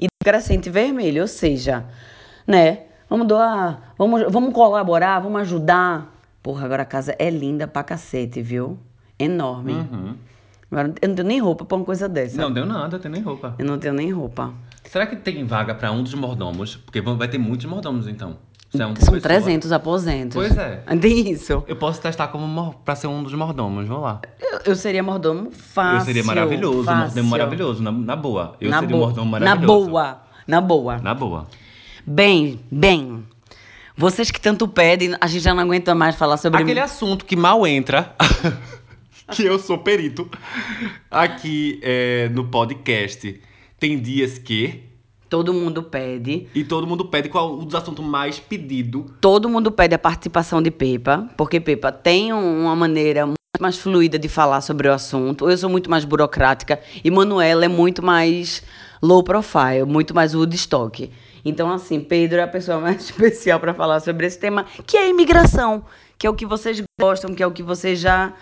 e 0.00 0.04
do 0.06 0.24
Crescente 0.24 0.70
Vermelho, 0.70 1.22
ou 1.22 1.28
seja, 1.28 1.84
né? 2.46 2.82
Vamos 3.10 3.26
doar, 3.26 3.92
vamos, 3.98 4.22
vamos 4.30 4.54
colaborar, 4.54 5.18
vamos 5.18 5.40
ajudar. 5.42 6.11
Porra, 6.42 6.64
agora 6.64 6.82
a 6.82 6.86
casa 6.86 7.14
é 7.18 7.30
linda 7.30 7.68
pra 7.68 7.82
cacete, 7.84 8.42
viu? 8.42 8.78
Enorme. 9.18 9.74
Agora 10.70 10.92
eu 11.00 11.08
não 11.08 11.14
tenho 11.14 11.28
nem 11.28 11.38
roupa 11.40 11.64
pra 11.64 11.76
uma 11.76 11.84
coisa 11.84 12.08
dessa. 12.08 12.40
Não 12.40 12.50
deu 12.50 12.66
nada, 12.66 12.98
tem 12.98 13.10
nem 13.10 13.22
roupa. 13.22 13.54
Eu 13.58 13.64
não 13.66 13.78
tenho 13.78 13.94
nem 13.94 14.10
roupa. 14.10 14.52
Será 14.84 15.06
que 15.06 15.16
tem 15.16 15.44
vaga 15.44 15.74
pra 15.74 15.92
um 15.92 16.02
dos 16.02 16.14
mordomos? 16.14 16.76
Porque 16.76 17.00
vai 17.00 17.28
ter 17.28 17.38
muitos 17.38 17.66
mordomos, 17.66 18.08
então. 18.08 18.36
É 18.74 18.78
São 18.78 18.94
pessoa. 18.94 19.20
300 19.20 19.70
aposentos. 19.70 20.34
Pois 20.34 20.56
é. 20.56 20.82
Tem 20.98 21.30
isso. 21.30 21.62
Eu 21.66 21.76
posso 21.76 22.00
testar 22.00 22.28
como 22.28 22.72
pra 22.84 22.96
ser 22.96 23.06
um 23.06 23.22
dos 23.22 23.34
mordomos. 23.34 23.86
Vou 23.86 24.00
lá. 24.00 24.22
Eu, 24.40 24.60
eu 24.64 24.74
seria 24.74 25.02
mordomo 25.02 25.50
fácil. 25.50 25.98
eu 25.98 26.04
seria 26.06 26.24
maravilhoso, 26.24 26.84
fácil. 26.84 27.22
mordomo 27.22 27.28
maravilhoso, 27.30 27.82
na, 27.82 27.92
na 27.92 28.16
boa. 28.16 28.56
Eu 28.58 28.70
na 28.70 28.80
seria 28.80 28.96
boa. 28.96 29.06
mordomo 29.08 29.30
Na 29.32 29.40
maravilhoso. 29.40 29.86
boa. 29.90 30.22
Na 30.46 30.60
boa. 30.60 30.98
Na 30.98 31.14
boa. 31.14 31.46
Bem, 32.06 32.60
bem. 32.70 33.22
Vocês 33.96 34.30
que 34.30 34.40
tanto 34.40 34.66
pedem, 34.66 35.14
a 35.20 35.26
gente 35.26 35.42
já 35.42 35.54
não 35.54 35.62
aguenta 35.62 35.94
mais 35.94 36.16
falar 36.16 36.36
sobre... 36.36 36.62
Aquele 36.62 36.80
assunto 36.80 37.24
que 37.24 37.36
mal 37.36 37.66
entra, 37.66 38.14
que 39.30 39.44
eu 39.44 39.58
sou 39.58 39.78
perito, 39.78 40.28
aqui 41.10 41.78
é, 41.82 42.28
no 42.30 42.44
podcast. 42.44 43.40
Tem 43.78 44.00
dias 44.00 44.38
que. 44.38 44.84
Todo 45.28 45.52
mundo 45.52 45.82
pede. 45.82 46.46
E 46.54 46.62
todo 46.64 46.86
mundo 46.86 47.06
pede 47.06 47.28
qual 47.28 47.54
o 47.54 47.64
dos 47.64 47.74
assuntos 47.74 48.04
mais 48.04 48.38
pedido. 48.38 49.06
Todo 49.20 49.48
mundo 49.48 49.70
pede 49.72 49.94
a 49.94 49.98
participação 49.98 50.60
de 50.62 50.70
Pepa, 50.70 51.28
porque 51.36 51.58
Pepa 51.58 51.90
tem 51.90 52.32
um- 52.32 52.62
uma 52.64 52.76
maneira 52.76 53.24
muito 53.26 53.38
mais 53.60 53.78
fluida 53.78 54.18
de 54.18 54.28
falar 54.28 54.60
sobre 54.60 54.88
o 54.88 54.92
assunto. 54.92 55.48
Eu 55.48 55.56
sou 55.56 55.70
muito 55.70 55.88
mais 55.90 56.04
burocrática 56.04 56.80
e 57.02 57.10
Manuela 57.10 57.64
é 57.64 57.68
muito 57.68 58.04
mais 58.04 58.62
low 59.02 59.22
profile, 59.22 59.84
muito 59.86 60.14
mais 60.14 60.34
Woodstock. 60.34 61.10
Então, 61.44 61.70
assim, 61.72 62.00
Pedro 62.00 62.38
é 62.38 62.42
a 62.42 62.48
pessoa 62.48 62.78
mais 62.80 63.02
especial 63.10 63.58
para 63.58 63.74
falar 63.74 64.00
sobre 64.00 64.26
esse 64.26 64.38
tema, 64.38 64.64
que 64.86 64.96
é 64.96 65.02
a 65.02 65.08
imigração, 65.08 65.84
que 66.18 66.26
é 66.26 66.30
o 66.30 66.34
que 66.34 66.46
vocês 66.46 66.82
gostam, 67.00 67.34
que 67.34 67.42
é 67.42 67.46
o 67.46 67.50
que 67.50 67.62
vocês 67.62 67.98
já 67.98 68.32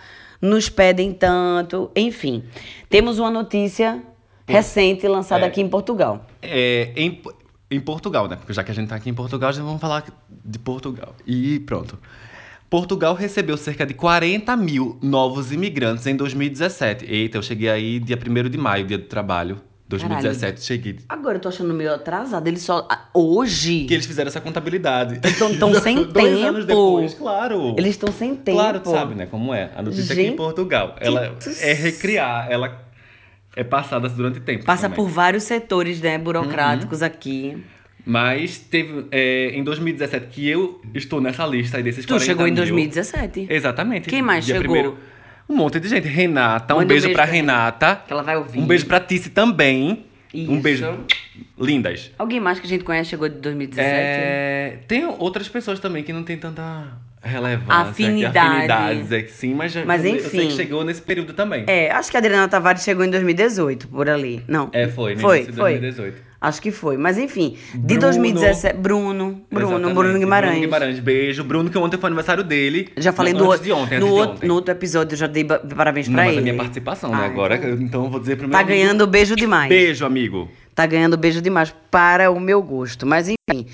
nos 0.41 0.69
pedem 0.69 1.11
tanto. 1.13 1.89
Enfim, 1.95 2.43
temos 2.89 3.19
uma 3.19 3.31
notícia 3.31 4.01
recente 4.47 5.07
lançada 5.07 5.45
É. 5.45 5.47
aqui 5.47 5.61
em 5.61 5.69
Portugal. 5.69 6.25
É, 6.41 6.91
em, 6.95 7.21
em 7.69 7.79
Portugal, 7.79 8.27
né? 8.27 8.35
Porque 8.35 8.53
já 8.53 8.63
que 8.63 8.71
a 8.71 8.73
gente 8.73 8.89
tá 8.89 8.95
aqui 8.95 9.09
em 9.09 9.13
Portugal, 9.13 9.51
já 9.53 9.63
vamos 9.63 9.79
falar 9.79 10.03
de 10.43 10.59
Portugal. 10.59 11.15
E 11.25 11.59
pronto. 11.61 11.97
Portugal 12.69 13.13
recebeu 13.13 13.57
cerca 13.57 13.85
de 13.85 13.93
40 13.93 14.55
mil 14.55 14.97
novos 15.01 15.51
imigrantes 15.51 16.07
em 16.07 16.15
2017. 16.15 17.05
Eita, 17.05 17.37
eu 17.37 17.41
cheguei 17.43 17.69
aí 17.69 17.99
dia 17.99 18.17
1 18.17 18.49
de 18.49 18.57
maio, 18.57 18.85
dia 18.85 18.97
do 18.97 19.05
trabalho. 19.05 19.59
2017, 19.91 20.61
cheguei. 20.63 20.97
Agora 21.07 21.37
eu 21.37 21.41
tô 21.41 21.49
achando 21.49 21.73
meio 21.73 21.93
atrasado. 21.93 22.47
Ele 22.47 22.57
só. 22.59 22.87
ah, 22.89 23.07
Hoje. 23.13 23.85
Que 23.85 23.93
eles 23.93 24.05
fizeram 24.05 24.27
essa 24.29 24.41
contabilidade. 24.41 25.19
Tão- 25.37 25.55
tão 25.57 25.73
sem 25.79 26.03
Dois 26.03 26.43
anos 26.43 26.65
tempo. 26.65 26.67
depois, 26.67 27.13
claro. 27.13 27.75
Eles 27.77 27.91
estão 27.91 28.11
sem 28.11 28.35
tempo. 28.35 28.57
Claro, 28.57 28.79
tu 28.79 28.89
sabe, 28.91 29.15
né? 29.15 29.25
Como 29.25 29.53
é. 29.53 29.69
A 29.75 29.81
notícia 29.81 30.11
aqui 30.13 30.21
em 30.21 30.25
Gente 30.27 30.37
Portugal. 30.37 30.95
Ela 30.99 31.35
é 31.61 31.73
recriar, 31.73 32.47
ela 32.49 32.85
é 33.55 33.63
passada 33.63 34.07
durante 34.09 34.39
tempo. 34.39 34.65
Passa 34.65 34.83
também. 34.89 34.97
Uhum. 34.99 35.05
por 35.05 35.11
vários 35.13 35.43
setores, 35.43 35.99
né, 36.01 36.17
burocráticos 36.17 37.01
aqui. 37.01 37.63
Mas 38.03 38.57
teve 38.57 39.05
é, 39.11 39.49
em 39.53 39.63
2017 39.63 40.25
que 40.27 40.47
eu 40.49 40.81
estou 40.95 41.21
nessa 41.21 41.45
lista 41.45 41.77
aí 41.77 41.83
desses 41.83 42.03
Tu 42.03 42.09
40 42.09 42.25
chegou 42.25 42.47
em 42.47 42.51
mil. 42.51 42.55
2017. 42.57 43.47
Exatamente. 43.49 44.09
Quem 44.09 44.21
mais 44.23 44.43
Dia 44.45 44.55
chegou? 44.55 44.71
primeiro. 44.73 44.97
Um 45.49 45.55
monte 45.55 45.79
de 45.79 45.87
gente. 45.89 46.07
Renata, 46.07 46.73
um 46.73 46.77
Manda 46.77 46.85
um 46.85 46.87
beijo, 46.87 47.05
beijo 47.07 47.15
pra 47.15 47.23
pra 47.25 47.31
Renata. 47.31 47.95
Que 48.07 48.13
ela 48.13 48.23
vai 48.23 48.37
ouvir. 48.37 48.59
Um 48.59 48.65
beijo 48.65 48.85
pra 48.85 48.99
Tice 48.99 49.29
também. 49.29 50.05
Um 50.33 50.53
Isso. 50.53 50.61
beijo. 50.61 51.05
Lindas. 51.59 52.11
Alguém 52.17 52.39
mais 52.39 52.59
que 52.59 52.65
a 52.65 52.69
gente 52.69 52.83
conhece 52.83 53.09
chegou 53.09 53.27
de 53.27 53.35
2017? 53.35 53.87
É, 53.89 54.79
tem 54.87 55.05
outras 55.05 55.49
pessoas 55.49 55.79
também 55.79 56.03
que 56.03 56.13
não 56.13 56.23
tem 56.23 56.37
tanta 56.37 56.87
relevância. 57.21 57.73
Afinidade. 57.73 58.37
Afinidades, 58.37 59.11
é 59.11 59.21
que 59.21 59.31
sim, 59.31 59.53
mas, 59.53 59.71
já- 59.71 59.85
Mas 59.85 60.03
eu, 60.03 60.15
eu 60.15 60.19
sei 60.21 60.39
enfim. 60.41 60.47
que 60.49 60.55
chegou 60.55 60.83
nesse 60.83 61.01
período 61.01 61.33
também. 61.33 61.63
É, 61.67 61.91
acho 61.91 62.09
que 62.09 62.17
a 62.17 62.19
Adriana 62.19 62.47
Tavares 62.47 62.83
chegou 62.83 63.05
em 63.05 63.09
2018, 63.11 63.87
por 63.87 64.09
ali. 64.09 64.43
Não. 64.47 64.69
É, 64.73 64.87
foi, 64.87 65.15
no 65.15 65.21
Foi, 65.21 65.35
início 65.37 65.53
de 65.53 65.59
foi. 65.59 65.71
2018. 65.79 66.31
Acho 66.41 66.59
que 66.59 66.71
foi. 66.71 66.97
Mas 66.97 67.19
enfim, 67.19 67.55
de 67.71 67.77
Bruno. 67.79 67.99
2017. 68.01 68.75
Bruno. 68.79 69.41
Bruno, 69.51 69.67
Exatamente. 69.75 69.93
Bruno 69.95 70.17
Guimarães. 70.19 70.51
Bruno 70.53 70.65
Guimarães, 70.65 70.99
beijo. 70.99 71.43
Bruno, 71.43 71.69
que 71.69 71.77
ontem 71.77 71.97
foi 71.97 72.07
aniversário 72.07 72.43
dele. 72.43 72.89
Já 72.97 73.13
falei 73.13 73.31
no, 73.31 73.51
antes 73.51 73.63
de 73.63 73.71
ontem, 73.71 73.99
no, 73.99 74.05
antes 74.07 74.07
de 74.15 74.19
outro, 74.19 74.35
ontem. 74.37 74.47
no 74.47 74.53
outro 74.55 74.71
episódio, 74.71 75.13
eu 75.13 75.17
já 75.19 75.27
dei 75.27 75.43
parabéns 75.43 76.07
Não, 76.07 76.15
pra 76.15 76.23
mas 76.23 76.31
ele. 76.31 76.39
a 76.39 76.43
minha 76.43 76.55
participação, 76.55 77.11
né? 77.11 77.17
Ah, 77.21 77.25
Agora, 77.27 77.55
então- 77.57 77.71
então 77.73 78.03
eu 78.05 78.09
vou 78.09 78.19
dizer 78.19 78.37
pro 78.37 78.47
meu 78.47 78.53
Tá 78.53 78.61
amigo, 78.63 78.75
ganhando 78.75 79.05
beijo 79.05 79.35
demais. 79.35 79.69
Beijo, 79.69 80.03
amigo. 80.03 80.49
Tá 80.73 80.87
ganhando 80.87 81.15
beijo 81.15 81.41
demais 81.43 81.75
para 81.91 82.31
o 82.31 82.39
meu 82.39 82.59
gosto. 82.63 83.05
Mas 83.05 83.27
enfim, 83.29 83.67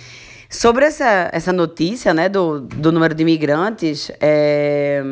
sobre 0.49 0.85
essa, 0.85 1.29
essa 1.33 1.51
notícia, 1.53 2.13
né, 2.13 2.29
do, 2.29 2.61
do 2.61 2.91
número 2.91 3.13
de 3.13 3.21
imigrantes 3.21 4.11
é, 4.19 5.03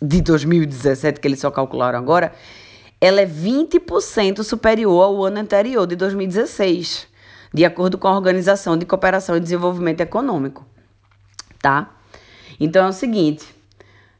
de 0.00 0.20
2017, 0.22 1.20
que 1.20 1.28
eles 1.28 1.40
só 1.40 1.50
calcularam 1.50 1.98
agora, 1.98 2.32
ela 3.00 3.20
é 3.20 3.26
20% 3.26 4.42
superior 4.42 5.02
ao 5.04 5.24
ano 5.24 5.38
anterior, 5.38 5.86
de 5.86 5.96
2016, 5.96 7.06
de 7.52 7.64
acordo 7.64 7.98
com 7.98 8.08
a 8.08 8.14
Organização 8.16 8.76
de 8.76 8.84
Cooperação 8.86 9.36
e 9.36 9.40
Desenvolvimento 9.40 10.00
Econômico. 10.00 10.64
Tá? 11.60 11.90
Então 12.58 12.84
é 12.86 12.88
o 12.88 12.92
seguinte. 12.92 13.44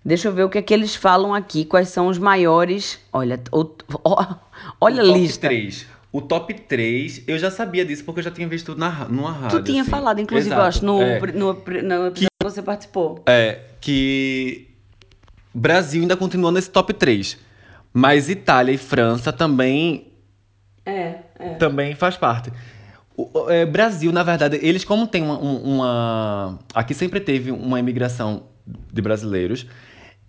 Deixa 0.02 0.28
eu 0.28 0.32
ver 0.32 0.44
o 0.44 0.48
que 0.48 0.56
é 0.56 0.62
que 0.62 0.72
eles 0.72 0.94
falam 0.94 1.34
aqui, 1.34 1.64
quais 1.64 1.88
são 1.90 2.06
os 2.06 2.18
maiores. 2.18 2.98
Olha, 3.12 3.38
o- 3.52 3.66
ó, 4.02 4.34
olha 4.80 5.02
a 5.02 5.04
o 5.06 5.12
lista. 5.12 5.46
3. 5.48 5.86
O 6.12 6.20
top 6.20 6.52
3, 6.52 7.22
eu 7.28 7.38
já 7.38 7.50
sabia 7.50 7.84
disso 7.84 8.04
porque 8.04 8.18
eu 8.20 8.24
já 8.24 8.30
tinha 8.32 8.48
visto 8.48 8.74
na, 8.74 9.04
numa 9.04 9.30
rádio. 9.30 9.60
Tu 9.60 9.64
tinha 9.66 9.82
assim. 9.82 9.90
falado, 9.90 10.20
inclusive, 10.20 10.48
Exato, 10.48 10.60
eu 10.62 10.66
acho, 10.66 10.84
no, 10.84 11.00
é. 11.02 11.20
no, 11.32 11.52
no 11.52 12.06
episódio 12.08 12.12
que 12.14 12.26
você 12.42 12.60
participou. 12.62 13.22
É, 13.26 13.60
que 13.80 14.68
Brasil 15.54 16.02
ainda 16.02 16.16
continua 16.16 16.50
nesse 16.50 16.70
top 16.70 16.92
3. 16.92 17.38
Mas 17.92 18.28
Itália 18.28 18.72
e 18.72 18.78
França 18.78 19.32
também 19.32 20.08
É, 20.84 21.14
é. 21.38 21.54
também 21.58 21.94
faz 21.94 22.16
parte. 22.16 22.52
O, 23.16 23.48
é, 23.50 23.64
Brasil, 23.66 24.10
na 24.12 24.22
verdade, 24.22 24.58
eles 24.62 24.84
como 24.84 25.06
tem 25.06 25.22
uma, 25.22 25.38
um- 25.38 25.74
uma... 25.76 26.58
Aqui 26.74 26.94
sempre 26.94 27.20
teve 27.20 27.50
uma 27.50 27.78
imigração 27.78 28.44
de 28.92 29.02
brasileiros, 29.02 29.66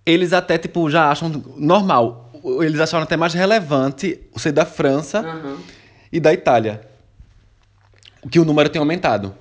eles 0.06 0.34
até, 0.34 0.58
tipo, 0.58 0.90
já 0.90 1.10
acham 1.10 1.30
normal. 1.56 2.31
O- 2.44 2.64
Eles 2.64 2.80
acharam 2.80 3.04
até 3.04 3.16
mais 3.18 3.34
relevante 3.34 4.20
o 4.34 4.40
ser 4.40 4.52
da 4.52 4.66
França 4.66 5.20
Aham. 5.20 5.58
e 6.12 6.20
da 6.20 6.34
Itália. 6.34 6.82
Que 8.30 8.40
o 8.40 8.46
número 8.46 8.70
tem 8.70 8.80
aumentado. 8.80 9.34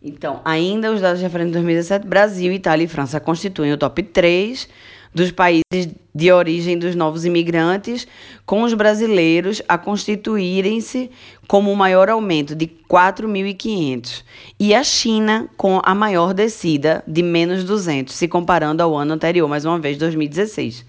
Então, 0.00 0.40
ainda 0.44 0.92
os 0.92 1.00
dados 1.00 1.20
referentes 1.20 1.52
a 1.52 1.58
2017, 1.58 2.06
Brasil, 2.06 2.52
Itália 2.52 2.84
e 2.84 2.88
França 2.88 3.18
constituem 3.18 3.72
o 3.72 3.76
top 3.76 4.02
3 4.02 4.68
dos 5.12 5.32
países 5.32 5.62
de 6.14 6.30
origem 6.30 6.78
dos 6.78 6.94
novos 6.94 7.24
imigrantes, 7.24 8.06
com 8.46 8.62
os 8.62 8.74
brasileiros 8.74 9.60
a 9.68 9.76
constituírem-se 9.76 11.10
como 11.48 11.72
o 11.72 11.76
maior 11.76 12.08
aumento 12.08 12.54
de 12.54 12.66
4.500 12.88 14.22
e 14.60 14.74
a 14.74 14.84
China 14.84 15.48
com 15.56 15.80
a 15.82 15.94
maior 15.94 16.32
descida 16.34 17.02
de 17.06 17.22
menos 17.22 17.64
200, 17.64 18.14
se 18.14 18.28
comparando 18.28 18.82
ao 18.82 18.96
ano 18.96 19.14
anterior, 19.14 19.48
mais 19.48 19.64
uma 19.64 19.78
vez 19.78 19.96
2016. 19.98 20.84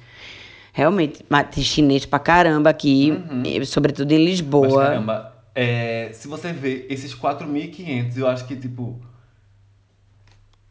Realmente, 0.74 1.26
mate 1.30 1.64
chinês 1.64 2.06
pra 2.06 2.20
caramba 2.20 2.70
aqui, 2.70 3.12
eh, 3.46 3.66
sobretudo 3.66 4.12
em 4.12 4.18
Mas 4.20 4.26
Lisboa. 4.30 4.84
caramba, 4.86 5.34
é, 5.56 6.10
se 6.14 6.28
você 6.28 6.54
vê 6.54 6.86
esses 6.90 7.14
4.500, 7.14 8.18
eu 8.18 8.28
acho 8.28 8.46
que 8.46 8.56
tipo. 8.56 9.00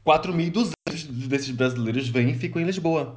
4.200 0.04 0.72
desses 1.28 1.50
brasileiros 1.50 2.08
vêm 2.08 2.30
e 2.30 2.34
ficam 2.34 2.62
em 2.62 2.64
Lisboa. 2.64 3.16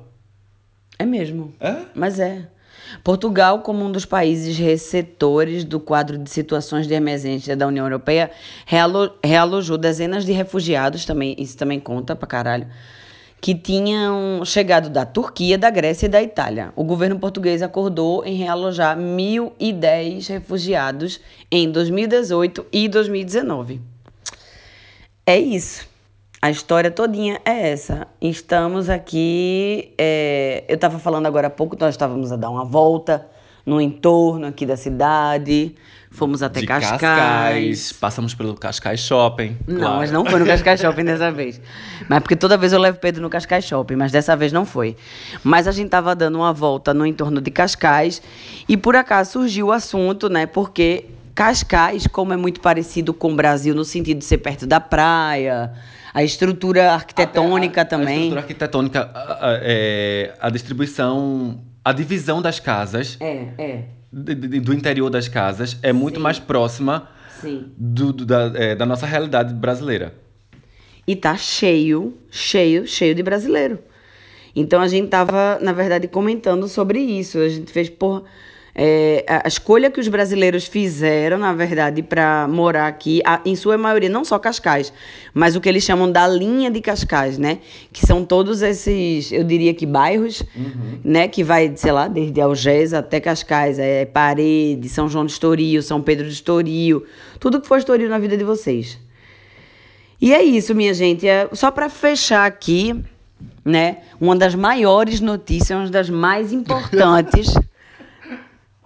É 1.00 1.06
mesmo. 1.06 1.54
É? 1.60 1.78
Mas 1.96 2.20
é. 2.20 2.48
Portugal, 3.04 3.60
como 3.60 3.86
um 3.86 3.92
dos 3.92 4.04
países 4.06 4.58
receptores 4.58 5.64
do 5.64 5.80
quadro 5.80 6.18
de 6.18 6.30
situações 6.30 6.88
de 6.88 6.94
emergência 6.94 7.56
da 7.56 7.66
União 7.68 7.86
Europeia, 7.86 8.30
realo- 8.66 9.14
realojou 9.24 9.78
dezenas 9.78 10.26
de 10.26 10.32
refugiados, 10.34 11.06
também, 11.06 11.36
isso 11.38 11.56
também 11.58 11.80
conta 11.80 12.16
pra 12.16 12.28
caralho, 12.28 12.68
que 13.42 13.56
tinham 13.56 14.46
chegado 14.46 14.88
da 14.88 15.04
Turquia, 15.04 15.58
da 15.58 15.72
Grécia 15.72 16.06
e 16.06 16.10
da 16.10 16.22
Itália. 16.22 16.72
O 16.76 16.84
governo 16.84 17.18
português 17.18 17.64
acordou 17.64 18.24
em 18.24 18.36
realojar 18.36 18.96
1.010 18.96 20.28
refugiados 20.28 21.20
em 21.52 21.72
2018 21.72 22.68
e 22.72 22.88
2019. 22.88 23.82
É 25.26 25.40
isso. 25.40 25.90
A 26.40 26.52
história 26.52 26.92
todinha 26.92 27.42
é 27.44 27.72
essa. 27.72 28.08
Estamos 28.22 28.90
aqui. 28.90 29.94
é, 29.98 30.64
eu 30.68 30.76
estava 30.76 31.00
falando 31.00 31.26
agora 31.26 31.48
há 31.48 31.52
pouco, 31.52 31.76
nós 31.80 31.96
estávamos 31.96 32.32
a 32.32 32.36
dar 32.36 32.52
uma 32.52 32.66
volta 32.66 33.28
no 33.66 33.82
entorno 33.82 34.46
aqui 34.46 34.68
da 34.68 34.78
cidade. 34.78 35.76
Fomos 36.14 36.44
até 36.44 36.60
de 36.60 36.68
Cascais. 36.68 37.94
Passamos 37.94 38.34
pelo 38.36 38.54
Cascais 38.56 39.00
Shopping. 39.00 39.58
Não, 39.66 39.80
claro. 39.80 39.96
mas 39.98 40.12
não 40.12 40.26
foi 40.26 40.40
no 40.40 40.46
Cascais 40.46 40.80
Shopping 40.82 41.06
dessa 41.06 41.32
vez. 41.34 41.60
Mas 42.10 42.20
porque 42.20 42.36
toda 42.36 42.58
vez 42.58 42.74
eu 42.74 42.80
levo 42.80 43.00
Pedro 43.00 43.22
no 43.22 43.30
Cascais 43.30 43.64
Shopping, 43.66 43.96
mas 43.96 44.12
dessa 44.12 44.36
vez 44.36 44.52
não 44.52 44.66
foi. 44.66 44.98
Mas 45.44 45.68
a 45.68 45.72
gente 45.72 45.90
tava 45.90 46.14
dando 46.14 46.36
uma 46.38 46.52
volta 46.52 46.94
no 46.94 47.06
entorno 47.06 47.40
de 47.40 47.50
Cascais 47.50 48.22
e 48.68 48.76
por 48.76 48.96
acaso 48.96 49.32
surgiu 49.32 49.68
o 49.68 49.72
assunto, 49.72 50.28
né? 50.30 50.46
Porque 50.46 51.06
Cascais, 51.34 52.06
como 52.08 52.34
é 52.34 52.38
muito 52.38 52.60
parecido 52.60 53.14
com 53.14 53.32
o 53.32 53.36
Brasil 53.36 53.74
no 53.74 53.86
sentido 53.86 54.18
de 54.20 54.26
ser 54.26 54.40
perto 54.40 54.68
da 54.68 54.82
praia, 54.82 55.72
a 56.14 56.22
estrutura 56.24 56.92
arquitetônica 56.92 57.80
a- 57.80 57.84
A 57.84 57.86
também. 57.86 58.16
estrutura 58.16 58.42
arquitetônica, 58.42 59.12
a, 59.14 59.34
a- 59.48 59.60
é, 59.62 60.34
a 60.42 60.50
distribuição, 60.50 61.62
a 61.86 61.94
divisão 61.94 62.42
das 62.42 62.60
casas, 62.60 63.18
É, 63.22 63.48
é. 63.58 63.84
Do 64.12 64.74
interior 64.74 65.10
das 65.10 65.28
casas, 65.28 65.78
é 65.82 65.94
muito 65.94 66.16
Sim. 66.18 66.22
mais 66.24 66.38
próxima 66.40 67.10
Sim. 67.40 67.72
do- 67.78 68.12
do- 68.12 68.26
da, 68.26 68.52
é, 68.56 68.76
da 68.76 68.86
nossa 68.86 69.06
realidade 69.06 69.54
brasileira. 69.54 70.14
E 71.08 71.16
tá 71.16 71.36
cheio, 71.38 72.18
cheio, 72.30 72.86
cheio 72.86 73.16
de 73.16 73.24
brasileiro. 73.24 73.80
Então 74.56 74.82
a 74.82 74.88
gente 74.88 75.08
tava, 75.08 75.58
na 75.62 75.72
verdade, 75.72 76.08
comentando 76.08 76.68
sobre 76.68 77.00
isso. 77.00 77.38
A 77.40 77.48
gente 77.50 77.72
fez 77.72 77.90
por. 77.90 78.26
É, 78.74 79.26
a 79.28 79.48
escolha 79.48 79.92
que 79.92 80.00
os 80.00 80.08
brasileiros 80.08 80.66
fizeram, 80.66 81.38
na 81.38 81.54
verdade, 81.54 82.02
para 82.02 82.48
morar 82.48 82.88
aqui, 82.88 83.22
a- 83.26 83.42
em 83.46 83.56
sua 83.56 83.78
maioria, 83.78 84.10
não 84.10 84.24
só 84.24 84.40
Cascais, 84.40 84.94
mas 85.34 85.56
o 85.56 85.62
que 85.62 85.68
eles 85.68 85.84
chamam 85.84 86.10
da 86.12 86.28
linha 86.28 86.72
de 86.72 86.80
Cascais, 86.82 87.38
né? 87.38 87.60
Que 87.92 88.06
são 88.06 88.24
todos 88.24 88.62
esses, 88.62 89.32
eu 89.32 89.44
diria 89.44 89.74
que 89.74 89.86
bairros, 89.86 90.42
né? 91.04 91.28
Que 91.28 91.44
vai, 91.44 91.74
sei 91.76 91.92
lá, 91.92 92.08
desde 92.08 92.40
Algés 92.40 92.94
até 92.94 93.20
Cascais, 93.20 93.78
é 93.78 94.06
Parede, 94.06 94.88
São 94.88 95.10
João 95.10 95.26
de 95.26 95.32
Estoril, 95.34 95.82
São 95.82 96.02
Pedro 96.02 96.26
de 96.28 96.34
Estoril, 96.34 97.06
tudo 97.40 97.60
que 97.60 97.68
for 97.68 97.78
Estoril 97.78 98.08
na 98.10 98.20
vida 98.20 98.38
de 98.38 98.44
vocês. 98.44 98.98
E 100.22 100.34
é 100.34 100.44
isso, 100.44 100.76
minha 100.76 100.94
gente. 100.94 101.28
É 101.28 101.50
só 101.52 101.72
para 101.72 101.90
fechar 101.90 102.46
aqui, 102.46 102.96
né? 103.66 103.98
Uma 104.20 104.36
das 104.36 104.54
maiores 104.56 105.20
notícias, 105.20 105.78
uma 105.78 105.90
das 105.90 106.10
mais 106.10 106.54
importantes 106.54 107.52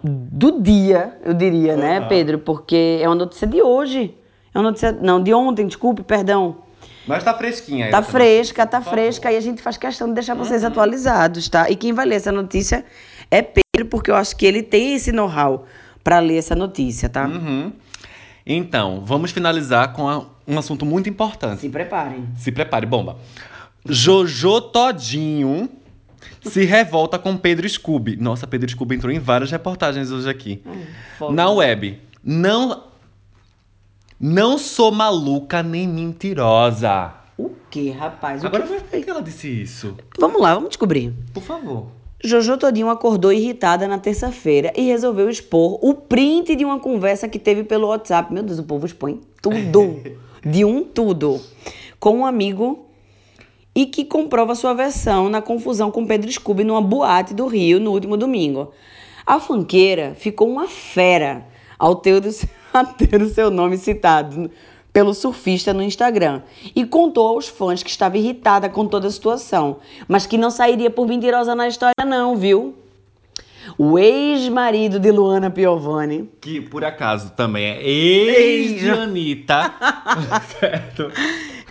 do 0.08 0.62
dia, 0.62 1.18
eu 1.24 1.34
diria, 1.34 1.76
né, 1.76 2.02
Pedro? 2.08 2.40
Porque 2.40 3.00
é 3.02 3.08
uma 3.08 3.16
notícia 3.16 3.48
de 3.48 3.62
hoje. 3.62 4.16
É 4.54 4.58
uma 4.58 4.66
notícia. 4.66 4.92
Não, 4.92 5.22
de 5.22 5.34
ontem, 5.34 5.66
desculpe, 5.68 6.04
perdão. 6.04 6.58
Mas 7.08 7.24
tá 7.24 7.34
fresquinha 7.34 7.86
aí. 7.86 7.92
Tá 7.92 8.02
fresca, 8.02 8.66
tá 8.66 8.82
fresca 8.82 9.32
e 9.32 9.38
a 9.38 9.42
gente 9.42 9.62
faz 9.62 9.78
questão 9.78 10.08
de 10.08 10.14
deixar 10.16 10.34
vocês 10.36 10.64
atualizados, 10.64 11.48
tá? 11.50 11.70
E 11.70 11.76
quem 11.76 11.94
vai 11.94 12.06
ler 12.06 12.16
essa 12.16 12.32
notícia 12.32 12.84
é 13.30 13.42
Pedro, 13.42 13.90
porque 13.90 14.10
eu 14.10 14.16
acho 14.16 14.36
que 14.36 14.46
ele 14.46 14.64
tem 14.64 14.96
esse 14.96 15.12
know-how 15.12 15.66
para 16.04 16.20
ler 16.20 16.38
essa 16.38 16.56
notícia, 16.56 17.08
tá? 17.10 17.26
Uhum. 17.28 17.72
Então, 18.46 19.04
vamos 19.06 19.32
finalizar 19.32 19.94
com 19.94 20.08
a- 20.08 20.26
um 20.48 20.58
assunto 20.58 20.86
muito 20.86 21.10
importante. 21.10 21.62
Se 21.62 21.70
preparem. 21.70 22.26
Se 22.38 22.52
prepare, 22.52 22.86
bomba. 22.86 23.18
Jojo 23.88 24.62
Todinho 24.62 25.70
se 26.44 26.66
revolta 26.66 27.18
com 27.18 27.38
Pedro 27.38 27.68
Scooby. 27.68 28.16
Nossa, 28.18 28.46
Pedro 28.48 28.70
Scooby 28.70 28.96
entrou 28.96 29.12
em 29.12 29.20
várias 29.20 29.52
reportagens 29.52 30.12
hoje 30.12 30.30
aqui. 30.30 30.62
foda. 31.18 31.34
Na 31.34 31.50
web. 31.50 32.00
Não. 32.24 32.84
Não 34.20 34.58
sou 34.58 34.92
maluca 34.92 35.62
nem 35.62 35.88
mentirosa. 35.88 37.14
O 37.38 37.52
que, 37.70 37.90
rapaz? 37.92 38.46
Agora, 38.46 38.64
que 38.64 38.80
por 38.80 39.04
que 39.04 39.10
ela 39.10 39.22
disse 39.22 39.50
isso? 39.50 39.96
Vamos 40.18 40.42
lá, 40.42 40.54
vamos 40.54 40.70
descobrir. 40.70 41.14
Por 41.34 41.44
favor. 41.44 41.88
Jojo 42.24 42.58
Todinho 42.58 42.90
acordou 42.90 43.32
irritada 43.32 43.88
na 43.88 44.00
terça-feira 44.00 44.72
e 44.76 44.82
resolveu 44.84 45.30
expor 45.30 45.78
o 45.82 45.94
print 45.94 46.56
de 46.56 46.64
uma 46.64 46.80
conversa 46.80 47.28
que 47.28 47.38
teve 47.38 47.64
pelo 47.64 47.88
WhatsApp. 47.90 48.34
Meu 48.34 48.42
Deus, 48.42 48.58
o 48.58 48.64
povo 48.64 48.86
expõe 48.86 49.22
tudo. 49.42 50.02
de 50.44 50.64
um 50.64 50.84
tudo. 50.84 51.42
Com 52.00 52.20
um 52.20 52.26
amigo 52.26 52.85
e 53.76 53.86
que 53.86 54.06
comprova 54.06 54.56
sua 54.56 54.74
versão 54.74 55.30
na 55.30 55.42
confusão 55.42 55.92
com 55.92 56.08
Pedro 56.08 56.32
Scooby 56.32 56.64
numa 56.64 56.82
boate 56.82 57.34
do 57.34 57.46
Rio 57.46 57.80
no 57.80 57.92
último 57.92 58.16
domingo. 58.16 58.72
A 59.26 59.40
fanqueira 59.40 60.16
ficou 60.16 60.50
uma 60.50 60.68
fera 60.68 61.46
ao 61.78 61.96
ter, 61.96 62.14
o, 62.14 62.22
a 62.74 62.86
ter 62.86 63.22
o 63.22 63.30
seu 63.30 63.52
nome 63.52 63.78
citado 63.78 64.50
pelo 64.94 65.14
surfista 65.14 65.74
no 65.74 65.84
Instagram 65.84 66.42
e 66.74 66.86
contou 66.86 67.28
aos 67.28 67.50
fãs 67.50 67.84
que 67.84 67.90
estava 67.90 68.18
irritada 68.18 68.70
com 68.70 68.88
toda 68.88 69.08
a 69.08 69.12
situação, 69.12 69.78
mas 70.08 70.26
que 70.26 70.38
não 70.38 70.50
sairia 70.50 70.90
por 70.90 71.06
mentirosa 71.06 71.54
na 71.54 71.68
história 71.68 72.06
não, 72.06 72.38
viu? 72.38 72.74
O 73.78 74.00
ex-marido 74.00 75.00
de 75.00 75.12
Luana 75.12 75.50
Piovani 75.50 76.30
Que 76.40 76.62
por 76.62 76.86
acaso 76.86 77.32
também 77.32 77.66
é 77.66 77.84
ex 77.84 78.80
de 78.80 78.90
Anitta. 78.90 79.74
certo? 80.60 81.12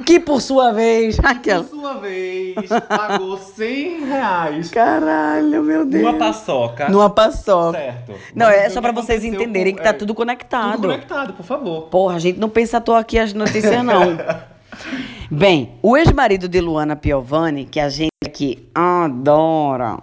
Que 0.04 0.18
por 0.18 0.40
sua 0.40 0.72
vez, 0.72 1.16
Por 1.20 1.26
aquela 1.26 1.64
sua 1.64 1.94
vez, 1.94 2.54
pagou 2.88 3.36
100 3.38 4.04
reais 4.06 4.70
Caralho, 4.70 5.62
meu 5.62 5.84
Deus. 5.86 6.02
numa 6.02 6.18
paçoca. 6.18 6.88
Numa 6.88 7.10
paçoca. 7.10 7.78
Certo. 7.78 8.12
Não, 8.34 8.46
Vamos 8.46 8.60
é 8.60 8.62
ver 8.64 8.70
só 8.70 8.80
pra 8.80 8.92
vocês 8.92 9.24
entenderem 9.24 9.72
com- 9.72 9.78
que 9.78 9.82
tá 9.84 9.90
é, 9.90 9.92
tudo 9.92 10.14
conectado. 10.14 10.72
Tudo 10.76 10.88
conectado, 10.88 11.32
por 11.34 11.44
favor. 11.44 11.82
Porra, 11.88 12.16
a 12.16 12.18
gente 12.18 12.38
não 12.40 12.48
pensa 12.48 12.78
à 12.78 12.80
toa 12.80 12.98
aqui 13.00 13.18
as 13.18 13.32
notícias, 13.32 13.84
não. 13.84 14.16
Bem, 15.30 15.72
o 15.82 15.96
ex-marido 15.96 16.48
de 16.48 16.60
Luana 16.60 16.96
Piovani, 16.96 17.64
que 17.64 17.78
a 17.78 17.88
gente 17.88 18.10
aqui 18.24 18.68
adora, 18.74 19.98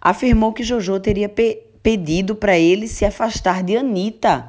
afirmou 0.00 0.52
que 0.52 0.62
Jojo 0.62 1.00
teria 1.00 1.28
pe- 1.28 1.62
pedido 1.82 2.34
para 2.34 2.58
ele 2.58 2.86
se 2.86 3.04
afastar 3.04 3.62
de 3.62 3.76
Anitta, 3.76 4.46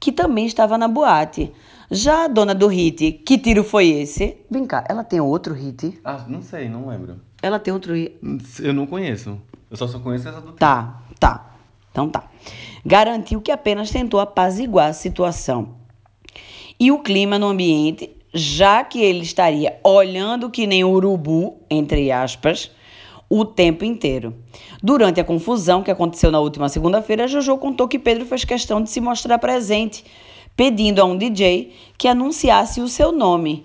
que 0.00 0.10
também 0.12 0.46
estava 0.46 0.76
na 0.76 0.88
boate. 0.88 1.52
Já 1.90 2.24
a 2.24 2.28
dona 2.28 2.54
do 2.54 2.66
hit, 2.66 3.12
que 3.12 3.38
tiro 3.38 3.64
foi 3.64 3.88
esse? 3.88 4.36
Vem 4.50 4.66
cá, 4.66 4.84
ela 4.88 5.02
tem 5.02 5.20
outro 5.20 5.54
hit? 5.54 5.98
Ah, 6.04 6.24
não 6.28 6.42
sei, 6.42 6.68
não 6.68 6.86
lembro. 6.86 7.18
Ela 7.42 7.58
tem 7.58 7.72
outro 7.72 7.94
hit? 7.94 8.14
Eu 8.60 8.74
não 8.74 8.86
conheço. 8.86 9.40
Eu 9.70 9.76
só 9.76 9.86
só 9.88 9.98
conheço 9.98 10.28
essa 10.28 10.40
do 10.40 10.52
Tá, 10.52 11.00
tá. 11.18 11.54
Então 11.90 12.10
tá. 12.10 12.24
Garantiu 12.84 13.40
que 13.40 13.50
apenas 13.50 13.90
tentou 13.90 14.20
apaziguar 14.20 14.88
a 14.88 14.92
situação. 14.92 15.76
E 16.78 16.92
o 16.92 16.98
clima 16.98 17.38
no 17.38 17.48
ambiente, 17.48 18.10
já 18.34 18.84
que 18.84 19.00
ele 19.00 19.22
estaria 19.22 19.80
olhando 19.82 20.50
que 20.50 20.66
nem 20.66 20.84
urubu, 20.84 21.56
entre 21.70 22.12
aspas, 22.12 22.70
o 23.30 23.44
tempo 23.44 23.84
inteiro. 23.84 24.34
Durante 24.82 25.20
a 25.20 25.24
confusão 25.24 25.82
que 25.82 25.90
aconteceu 25.90 26.30
na 26.30 26.38
última 26.38 26.68
segunda-feira, 26.68 27.26
Jojo 27.26 27.56
contou 27.58 27.88
que 27.88 27.98
Pedro 27.98 28.26
fez 28.26 28.44
questão 28.44 28.82
de 28.82 28.90
se 28.90 29.00
mostrar 29.00 29.38
presente, 29.38 30.04
pedindo 30.58 31.00
a 31.00 31.04
um 31.04 31.16
DJ 31.16 31.72
que 31.96 32.08
anunciasse 32.08 32.80
o 32.80 32.88
seu 32.88 33.12
nome. 33.12 33.64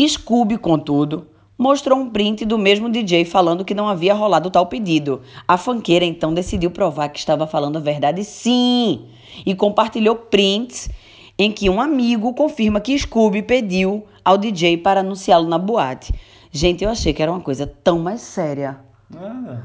Scooby, 0.00 0.56
contudo, 0.56 1.26
mostrou 1.58 1.98
um 1.98 2.08
print 2.08 2.46
do 2.46 2.56
mesmo 2.56 2.88
DJ 2.88 3.26
falando 3.26 3.62
que 3.62 3.74
não 3.74 3.86
havia 3.86 4.14
rolado 4.14 4.50
tal 4.50 4.64
pedido. 4.64 5.20
A 5.46 5.58
fanqueira 5.58 6.02
então 6.02 6.32
decidiu 6.32 6.70
provar 6.70 7.10
que 7.10 7.18
estava 7.18 7.46
falando 7.46 7.76
a 7.76 7.80
verdade 7.80 8.24
sim 8.24 9.04
e 9.44 9.54
compartilhou 9.54 10.16
prints 10.16 10.88
em 11.38 11.52
que 11.52 11.68
um 11.68 11.78
amigo 11.78 12.32
confirma 12.32 12.80
que 12.80 12.98
Scooby 12.98 13.42
pediu 13.42 14.06
ao 14.24 14.38
DJ 14.38 14.78
para 14.78 15.00
anunciá-lo 15.00 15.46
na 15.46 15.58
boate. 15.58 16.14
Gente, 16.50 16.82
eu 16.82 16.88
achei 16.88 17.12
que 17.12 17.22
era 17.22 17.30
uma 17.30 17.40
coisa 17.42 17.66
tão 17.66 17.98
mais 17.98 18.22
séria. 18.22 18.78
Ah, 19.14 19.58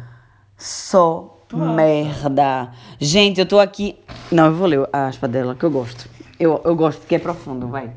Só 0.58 1.38
merda. 1.54 2.74
Gente, 3.00 3.40
eu 3.40 3.46
tô 3.46 3.60
aqui. 3.60 3.98
Não, 4.30 4.48
eu 4.48 4.56
vou 4.56 4.68
ler 4.68 4.90
a 4.92 5.08
aspa 5.08 5.26
dela, 5.26 5.56
que 5.56 5.64
eu 5.64 5.72
gosto. 5.72 6.19
Eu, 6.40 6.62
eu 6.64 6.76
gosto 6.76 7.00
porque 7.00 7.16
é 7.16 7.20
profundo, 7.20 7.68
vai. 7.68 7.92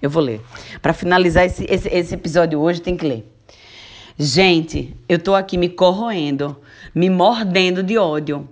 Eu 0.00 0.08
vou 0.08 0.22
ler. 0.22 0.40
Pra 0.80 0.92
finalizar 0.92 1.44
esse, 1.44 1.64
esse, 1.68 1.88
esse 1.88 2.14
episódio 2.14 2.60
hoje, 2.60 2.80
tem 2.80 2.96
que 2.96 3.06
ler. 3.06 3.30
Gente, 4.16 4.96
eu 5.08 5.18
tô 5.18 5.34
aqui 5.34 5.58
me 5.58 5.68
corroendo, 5.68 6.56
me 6.94 7.10
mordendo 7.10 7.82
de 7.82 7.98
ódio. 7.98 8.48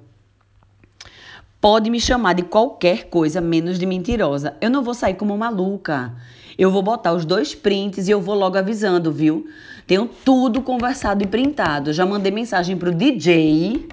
Pode 1.61 1.91
me 1.91 2.01
chamar 2.01 2.35
de 2.35 2.43
qualquer 2.43 3.05
coisa 3.05 3.41
menos 3.41 3.79
de 3.79 3.87
mentirosa. 3.87 4.57
Eu 4.61 4.71
não 4.71 4.83
vou 4.83 4.95
sair 4.95 5.15
como 5.15 5.37
maluca. 5.37 6.15
Eu 6.57 6.71
vou 6.71 6.83
botar 6.83 7.13
os 7.13 7.25
dois 7.25 7.55
prints 7.55 8.09
e 8.09 8.11
eu 8.11 8.21
vou 8.21 8.35
logo 8.35 8.59
avisando, 8.59 9.13
viu? 9.13 9.47
Tenho 9.87 10.09
tudo 10.25 10.63
conversado 10.63 11.23
e 11.23 11.27
printado. 11.27 11.93
Já 11.93 12.05
mandei 12.05 12.33
mensagem 12.33 12.77
pro 12.77 12.95
DJ, 12.95 13.89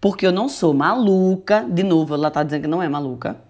porque 0.00 0.26
eu 0.26 0.32
não 0.32 0.48
sou 0.48 0.74
maluca. 0.74 1.64
De 1.68 1.82
novo, 1.82 2.14
ela 2.14 2.30
tá 2.30 2.42
dizendo 2.42 2.62
que 2.62 2.68
não 2.68 2.82
é 2.82 2.88
maluca. 2.88 3.47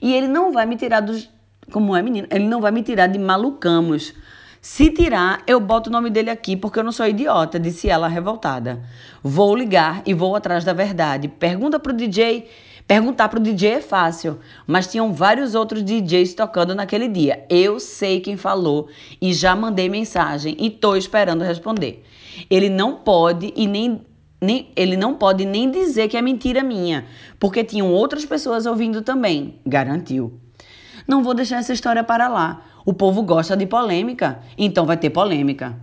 E 0.00 0.12
ele 0.12 0.28
não 0.28 0.52
vai 0.52 0.66
me 0.66 0.76
tirar 0.76 1.00
dos. 1.00 1.28
Como 1.72 1.96
é, 1.96 2.02
menino? 2.02 2.26
Ele 2.30 2.46
não 2.46 2.60
vai 2.60 2.70
me 2.70 2.82
tirar 2.82 3.06
de 3.06 3.18
malucamos. 3.18 4.14
Se 4.60 4.90
tirar, 4.90 5.42
eu 5.46 5.60
boto 5.60 5.90
o 5.90 5.92
nome 5.92 6.10
dele 6.10 6.28
aqui 6.28 6.56
porque 6.56 6.78
eu 6.78 6.84
não 6.84 6.90
sou 6.90 7.06
idiota, 7.06 7.58
disse 7.58 7.88
ela 7.88 8.08
revoltada. 8.08 8.82
Vou 9.22 9.54
ligar 9.54 10.02
e 10.04 10.12
vou 10.12 10.34
atrás 10.34 10.64
da 10.64 10.72
verdade. 10.72 11.28
Pergunta 11.28 11.78
pro 11.78 11.92
DJ. 11.92 12.48
Perguntar 12.86 13.28
pro 13.28 13.40
DJ 13.40 13.70
é 13.70 13.80
fácil, 13.80 14.38
mas 14.64 14.86
tinham 14.86 15.12
vários 15.12 15.56
outros 15.56 15.82
DJs 15.82 16.34
tocando 16.34 16.72
naquele 16.72 17.08
dia. 17.08 17.44
Eu 17.50 17.80
sei 17.80 18.20
quem 18.20 18.36
falou 18.36 18.88
e 19.20 19.32
já 19.32 19.56
mandei 19.56 19.88
mensagem 19.88 20.56
e 20.56 20.70
tô 20.70 20.94
esperando 20.94 21.42
responder. 21.42 22.04
Ele 22.48 22.68
não 22.68 22.94
pode 22.94 23.52
e 23.56 23.66
nem, 23.66 24.05
nem 24.40 24.68
ele 24.76 24.96
não 24.96 25.14
pode 25.14 25.44
nem 25.44 25.70
dizer 25.70 26.08
que 26.08 26.16
é 26.16 26.22
mentira 26.22 26.62
minha, 26.62 27.04
porque 27.40 27.64
tinham 27.64 27.90
outras 27.92 28.24
pessoas 28.24 28.66
ouvindo 28.66 29.02
também, 29.02 29.56
garantiu. 29.66 30.38
Não 31.06 31.22
vou 31.22 31.34
deixar 31.34 31.58
essa 31.58 31.72
história 31.72 32.02
para 32.02 32.28
lá. 32.28 32.62
O 32.84 32.92
povo 32.92 33.22
gosta 33.22 33.56
de 33.56 33.66
polêmica, 33.66 34.40
então 34.58 34.84
vai 34.86 34.96
ter 34.96 35.10
polêmica. 35.10 35.76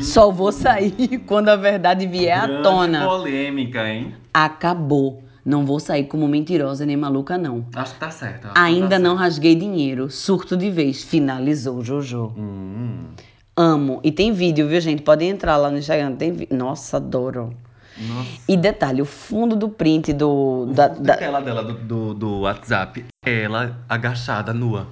Só 0.00 0.30
vou 0.30 0.52
sair 0.52 1.18
quando 1.26 1.48
a 1.48 1.56
verdade 1.56 2.06
vier 2.06 2.38
à 2.38 2.46
grande 2.46 2.62
tona. 2.62 3.06
polêmica, 3.06 3.88
hein? 3.88 4.14
Acabou. 4.32 5.22
Não 5.44 5.64
vou 5.66 5.80
sair 5.80 6.04
como 6.04 6.28
mentirosa 6.28 6.86
nem 6.86 6.96
maluca, 6.96 7.36
não. 7.36 7.64
Acho 7.74 7.94
que 7.94 8.00
tá 8.00 8.10
certo. 8.10 8.48
que 8.52 8.58
Ainda 8.58 8.90
tá 8.90 8.98
não 8.98 9.10
certo. 9.12 9.20
rasguei 9.20 9.54
dinheiro. 9.56 10.08
Surto 10.10 10.56
de 10.56 10.70
vez. 10.70 11.02
Finalizou 11.02 11.82
Jojo. 11.82 12.32
Hum, 12.38 13.06
Amo. 13.56 14.00
E 14.02 14.10
tem 14.10 14.32
vídeo, 14.32 14.66
viu, 14.68 14.80
gente? 14.80 15.02
Podem 15.02 15.28
entrar 15.30 15.56
lá 15.56 15.70
no 15.70 15.78
Instagram. 15.78 16.14
Tem 16.16 16.32
vi... 16.32 16.48
Nossa, 16.50 16.96
adoro. 16.96 17.52
nossa. 17.98 18.28
E 18.48 18.56
detalhe, 18.56 19.02
o 19.02 19.04
fundo 19.04 19.54
do 19.54 19.68
print 19.68 20.12
do. 20.12 20.66
Da, 20.72 20.88
Da 20.88 20.94
da- 21.02 21.16
tela 21.16 21.40
dela 21.40 21.62
do, 21.62 21.74
do, 21.74 22.14
do 22.14 22.40
WhatsApp, 22.40 23.04
ela 23.24 23.78
agachada, 23.88 24.52
nua. 24.54 24.86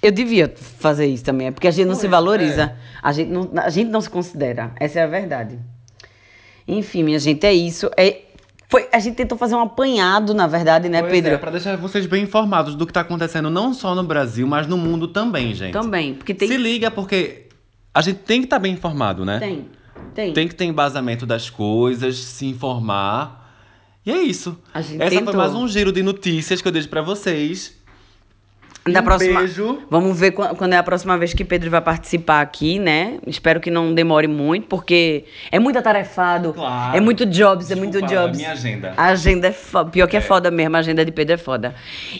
Eu 0.00 0.12
devia 0.12 0.52
fazer 0.56 1.06
isso 1.06 1.24
também, 1.24 1.46
é 1.46 1.50
porque 1.50 1.66
a 1.66 1.70
gente 1.70 1.86
não 1.88 1.94
se 1.94 2.06
valoriza. 2.06 2.62
é. 2.64 2.76
A, 3.02 3.10
gente 3.12 3.30
não, 3.30 3.50
a 3.56 3.70
gente 3.70 3.90
não 3.90 4.00
se 4.02 4.10
considera. 4.10 4.70
Essa 4.78 5.00
é 5.00 5.02
a 5.02 5.06
verdade. 5.06 5.58
Enfim, 6.68 7.02
minha 7.02 7.18
gente, 7.18 7.44
é 7.46 7.52
isso. 7.54 7.90
É, 7.96 8.20
foi, 8.68 8.86
a 8.92 8.98
gente 8.98 9.14
tentou 9.14 9.36
fazer 9.38 9.54
um 9.54 9.60
apanhado, 9.60 10.34
na 10.34 10.46
verdade, 10.46 10.88
né, 10.90 11.00
Pois 11.00 11.10
Pedro? 11.12 11.32
É, 11.32 11.38
pra 11.38 11.50
deixar 11.50 11.76
vocês 11.78 12.04
bem 12.06 12.22
informados 12.22 12.74
do 12.74 12.86
que 12.86 12.92
tá 12.92 13.00
acontecendo 13.00 13.48
não 13.50 13.72
só 13.72 13.94
no 13.94 14.02
Brasil, 14.04 14.46
mas 14.46 14.66
no 14.66 14.76
mundo 14.76 15.08
também, 15.08 15.54
gente. 15.54 15.72
Também. 15.72 16.14
Porque 16.14 16.34
tem. 16.34 16.48
Se 16.48 16.56
liga, 16.58 16.90
porque 16.90 17.43
a 17.94 18.02
gente 18.02 18.18
tem 18.18 18.40
que 18.40 18.46
estar 18.46 18.58
bem 18.58 18.72
informado, 18.72 19.24
né? 19.24 19.38
Tem. 19.38 19.68
Tem. 20.12 20.32
Tem 20.32 20.48
que 20.48 20.54
ter 20.54 20.64
embasamento 20.64 21.24
das 21.24 21.48
coisas, 21.48 22.16
se 22.16 22.46
informar. 22.46 23.42
E 24.04 24.10
é 24.10 24.20
isso. 24.20 24.58
A 24.72 24.80
gente 24.80 25.00
Essa 25.00 25.10
tentou. 25.10 25.32
foi 25.32 25.36
mais 25.36 25.54
um 25.54 25.66
giro 25.66 25.92
de 25.92 26.02
notícias 26.02 26.60
que 26.60 26.68
eu 26.68 26.72
deixo 26.72 26.88
pra 26.88 27.00
vocês. 27.00 27.74
Da 28.86 29.00
um 29.00 29.02
próxima, 29.04 29.38
beijo. 29.40 29.78
Vamos 29.88 30.20
ver 30.20 30.32
quan- 30.32 30.54
quando 30.54 30.74
é 30.74 30.76
a 30.76 30.82
próxima 30.82 31.16
vez 31.16 31.32
que 31.32 31.42
Pedro 31.42 31.70
vai 31.70 31.80
participar 31.80 32.42
aqui, 32.42 32.78
né? 32.78 33.18
Espero 33.26 33.58
que 33.58 33.70
não 33.70 33.94
demore 33.94 34.28
muito, 34.28 34.66
porque 34.66 35.24
é 35.50 35.58
muito 35.58 35.78
atarefado. 35.78 36.52
Claro. 36.52 36.94
É 36.94 37.00
muito 37.00 37.24
jobs, 37.24 37.70
é 37.70 37.74
muito 37.74 37.92
Desculpa, 37.92 38.14
jobs. 38.14 38.36
a 38.36 38.40
minha 38.40 38.52
agenda. 38.52 38.92
A 38.94 39.06
agenda 39.06 39.48
é 39.48 39.52
foda. 39.52 39.90
Pior 39.90 40.06
que 40.06 40.16
é. 40.16 40.18
É. 40.18 40.22
foda 40.22 40.50
mesmo, 40.50 40.76
a 40.76 40.80
agenda 40.80 41.02
de 41.02 41.10
Pedro 41.12 41.34
é 41.34 41.38
foda. 41.38 41.74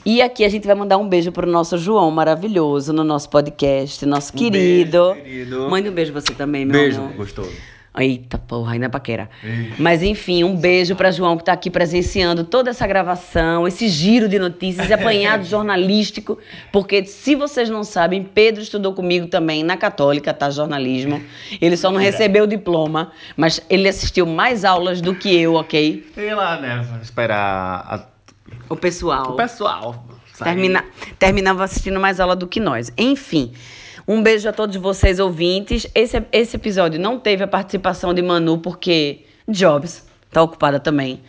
E 0.06 0.22
aqui 0.22 0.42
a 0.42 0.48
gente 0.48 0.66
vai 0.66 0.74
mandar 0.74 0.96
um 0.96 1.06
beijo 1.06 1.30
pro 1.32 1.46
nosso 1.46 1.76
João 1.76 2.10
maravilhoso 2.10 2.94
no 2.94 3.04
nosso 3.04 3.28
podcast, 3.28 4.06
nosso 4.06 4.32
Um 4.34 4.38
querido. 4.38 5.12
beijo, 5.12 5.22
querido. 5.22 5.68
Mande 5.68 5.88
um 5.90 5.92
beijo 5.92 6.14
você 6.14 6.32
também, 6.32 6.64
meu 6.64 6.80
Beijo, 6.80 7.00
amor. 7.00 7.12
gostoso. 7.12 7.52
Eita 7.96 8.38
porra, 8.38 8.72
ainda 8.72 8.86
é 8.86 8.88
paquera. 8.88 9.30
Mas 9.78 10.02
enfim, 10.02 10.42
um 10.42 10.56
beijo 10.56 10.96
pra 10.96 11.12
João 11.12 11.36
que 11.36 11.44
tá 11.44 11.52
aqui 11.52 11.70
presenciando 11.70 12.42
toda 12.42 12.70
essa 12.70 12.84
gravação, 12.88 13.68
esse 13.68 13.88
giro 13.88 14.28
de 14.28 14.36
notícias, 14.38 14.86
esse 14.86 14.92
apanhado 14.92 15.44
jornalístico. 15.46 16.36
Porque 16.72 17.04
se 17.04 17.36
vocês 17.36 17.70
não 17.70 17.84
sabem, 17.84 18.24
Pedro 18.24 18.60
estudou 18.62 18.92
comigo 18.94 19.28
também 19.28 19.62
na 19.62 19.76
Católica, 19.76 20.34
tá? 20.34 20.50
Jornalismo. 20.50 21.22
Ele 21.60 21.76
só 21.76 21.88
não 21.90 22.00
recebeu 22.00 22.44
o 22.44 22.46
diploma, 22.48 23.12
mas 23.36 23.60
ele 23.70 23.88
assistiu 23.88 24.26
mais 24.26 24.64
aulas 24.64 25.00
do 25.00 25.14
que 25.14 25.32
eu, 25.40 25.54
ok? 25.54 26.04
Sei 26.14 26.34
lá, 26.34 26.60
né? 26.60 26.84
Esperar 27.00 27.86
a- 27.88 28.06
O 28.68 28.74
pessoal. 28.76 29.32
o 29.34 29.36
pessoal. 29.36 30.04
Termina, 30.42 30.84
terminava 31.16 31.62
assistindo 31.62 32.00
mais 32.00 32.18
aula 32.18 32.34
do 32.34 32.48
que 32.48 32.58
nós. 32.58 32.92
Enfim, 32.98 33.52
um 34.06 34.22
beijo 34.22 34.48
a 34.48 34.52
todos 34.52 34.76
vocês 34.76 35.18
ouvintes. 35.18 35.86
Esse, 35.94 36.22
esse 36.32 36.56
episódio 36.56 37.00
não 37.00 37.18
teve 37.18 37.42
a 37.42 37.48
participação 37.48 38.12
de 38.12 38.22
Manu, 38.22 38.58
porque 38.58 39.20
Jobs 39.48 40.06
tá 40.30 40.42
ocupada 40.42 40.78
também. 40.80 41.20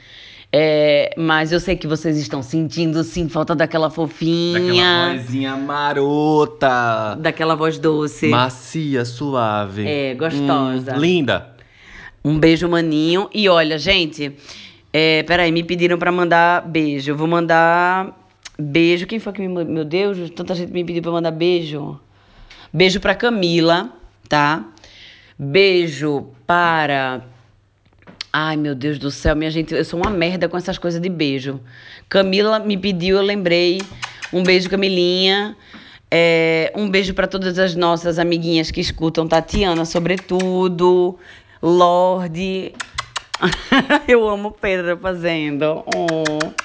É, 0.57 1.13
mas 1.17 1.51
eu 1.51 1.59
sei 1.59 1.75
que 1.75 1.85
vocês 1.85 2.17
estão 2.17 2.41
sentindo, 2.41 3.03
sim, 3.03 3.27
falta 3.27 3.53
daquela 3.53 3.88
Daquela 3.89 4.07
fofinha, 4.07 5.15
vozinha 5.17 5.55
marota. 5.57 7.15
daquela 7.19 7.55
voz 7.55 7.77
doce. 7.77 8.27
Macia, 8.27 9.03
suave. 9.03 9.85
É, 9.85 10.13
gostosa. 10.13 10.95
Hum, 10.95 10.99
linda. 10.99 11.49
Um 12.23 12.39
beijo, 12.39 12.69
maninho. 12.69 13.29
E 13.33 13.49
olha, 13.49 13.77
gente, 13.77 14.31
é, 14.93 15.23
peraí, 15.23 15.51
me 15.51 15.63
pediram 15.63 15.97
pra 15.97 16.11
mandar 16.11 16.65
beijo. 16.65 17.11
Eu 17.11 17.17
vou 17.17 17.27
mandar 17.27 18.15
beijo. 18.57 19.05
Quem 19.07 19.19
foi 19.19 19.33
que 19.33 19.41
me 19.41 19.49
mandou? 19.49 19.73
Meu 19.73 19.83
Deus, 19.85 20.29
tanta 20.29 20.55
gente 20.55 20.71
me 20.71 20.85
pediu 20.85 21.01
pra 21.01 21.11
mandar 21.11 21.31
beijo. 21.31 21.99
Beijo 22.75 22.99
pra 22.99 23.15
Camila, 23.15 23.89
tá? 24.27 24.65
Beijo 25.39 26.27
para. 26.45 27.21
Ai, 28.33 28.57
meu 28.57 28.75
Deus 28.75 28.99
do 28.99 29.09
céu, 29.09 29.33
minha 29.33 29.49
gente, 29.49 29.73
eu 29.73 29.85
sou 29.85 29.97
uma 29.97 30.09
merda 30.09 30.49
com 30.49 30.57
essas 30.57 30.77
coisas 30.77 30.99
de 30.99 31.07
beijo. 31.07 31.61
Camila 32.09 32.59
me 32.59 32.77
pediu, 32.77 33.15
eu 33.15 33.23
lembrei. 33.23 33.81
Um 34.33 34.43
beijo, 34.43 34.69
Camilinha. 34.69 35.55
É, 36.11 36.73
um 36.75 36.89
beijo 36.89 37.13
para 37.13 37.27
todas 37.27 37.57
as 37.57 37.75
nossas 37.75 38.19
amiguinhas 38.19 38.71
que 38.71 38.81
escutam, 38.81 39.25
Tatiana, 39.25 39.85
sobretudo, 39.85 41.17
Lorde. 41.61 42.73
eu 44.05 44.27
amo 44.27 44.51
Pedro 44.51 44.97
fazendo. 44.97 45.81
Oh. 45.95 46.64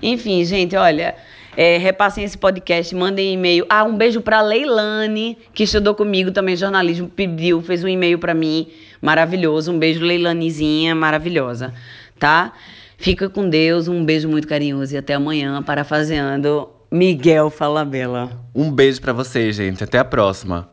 Enfim, 0.00 0.44
gente, 0.44 0.76
olha, 0.76 1.14
é, 1.56 1.76
repassem 1.76 2.24
esse 2.24 2.38
podcast, 2.38 2.94
mandem 2.94 3.34
e-mail. 3.34 3.66
Ah, 3.68 3.84
um 3.84 3.96
beijo 3.96 4.20
pra 4.20 4.40
Leilane, 4.40 5.36
que 5.52 5.64
estudou 5.64 5.94
comigo 5.94 6.30
também 6.30 6.56
jornalismo, 6.56 7.08
pediu, 7.08 7.60
fez 7.60 7.84
um 7.84 7.88
e-mail 7.88 8.18
pra 8.18 8.34
mim, 8.34 8.68
maravilhoso. 9.00 9.72
Um 9.72 9.78
beijo, 9.78 10.04
Leilanezinha, 10.04 10.94
maravilhosa, 10.94 11.74
tá? 12.18 12.52
Fica 12.96 13.28
com 13.28 13.48
Deus, 13.48 13.88
um 13.88 14.04
beijo 14.04 14.28
muito 14.28 14.46
carinhoso 14.46 14.94
e 14.94 14.96
até 14.96 15.14
amanhã, 15.14 15.62
parafaseando 15.62 16.68
Miguel 16.90 17.50
Falabella. 17.50 18.30
Um 18.54 18.70
beijo 18.70 19.00
pra 19.00 19.12
vocês, 19.12 19.56
gente. 19.56 19.82
Até 19.82 19.98
a 19.98 20.04
próxima. 20.04 20.68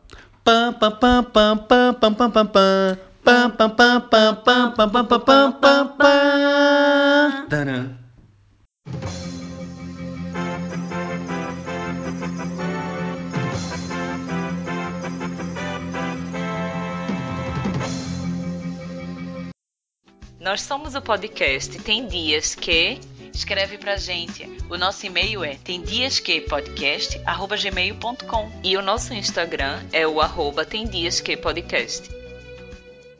Nós 20.40 20.62
somos 20.62 20.94
o 20.94 21.02
podcast 21.02 21.78
Tem 21.80 22.06
Dias 22.06 22.54
Que. 22.54 22.98
Escreve 23.32 23.76
pra 23.76 23.98
gente. 23.98 24.48
O 24.70 24.78
nosso 24.78 25.04
e-mail 25.04 25.44
é 25.44 25.56
temdiasquepodcast.gmail.com 25.56 28.50
E 28.64 28.74
o 28.76 28.82
nosso 28.82 29.12
Instagram 29.12 29.82
é 29.92 30.06
o 30.06 30.20
arroba 30.20 30.64
Tem 30.64 30.86
Dias 30.86 31.20
Que 31.20 31.36
Podcast. 31.36 32.19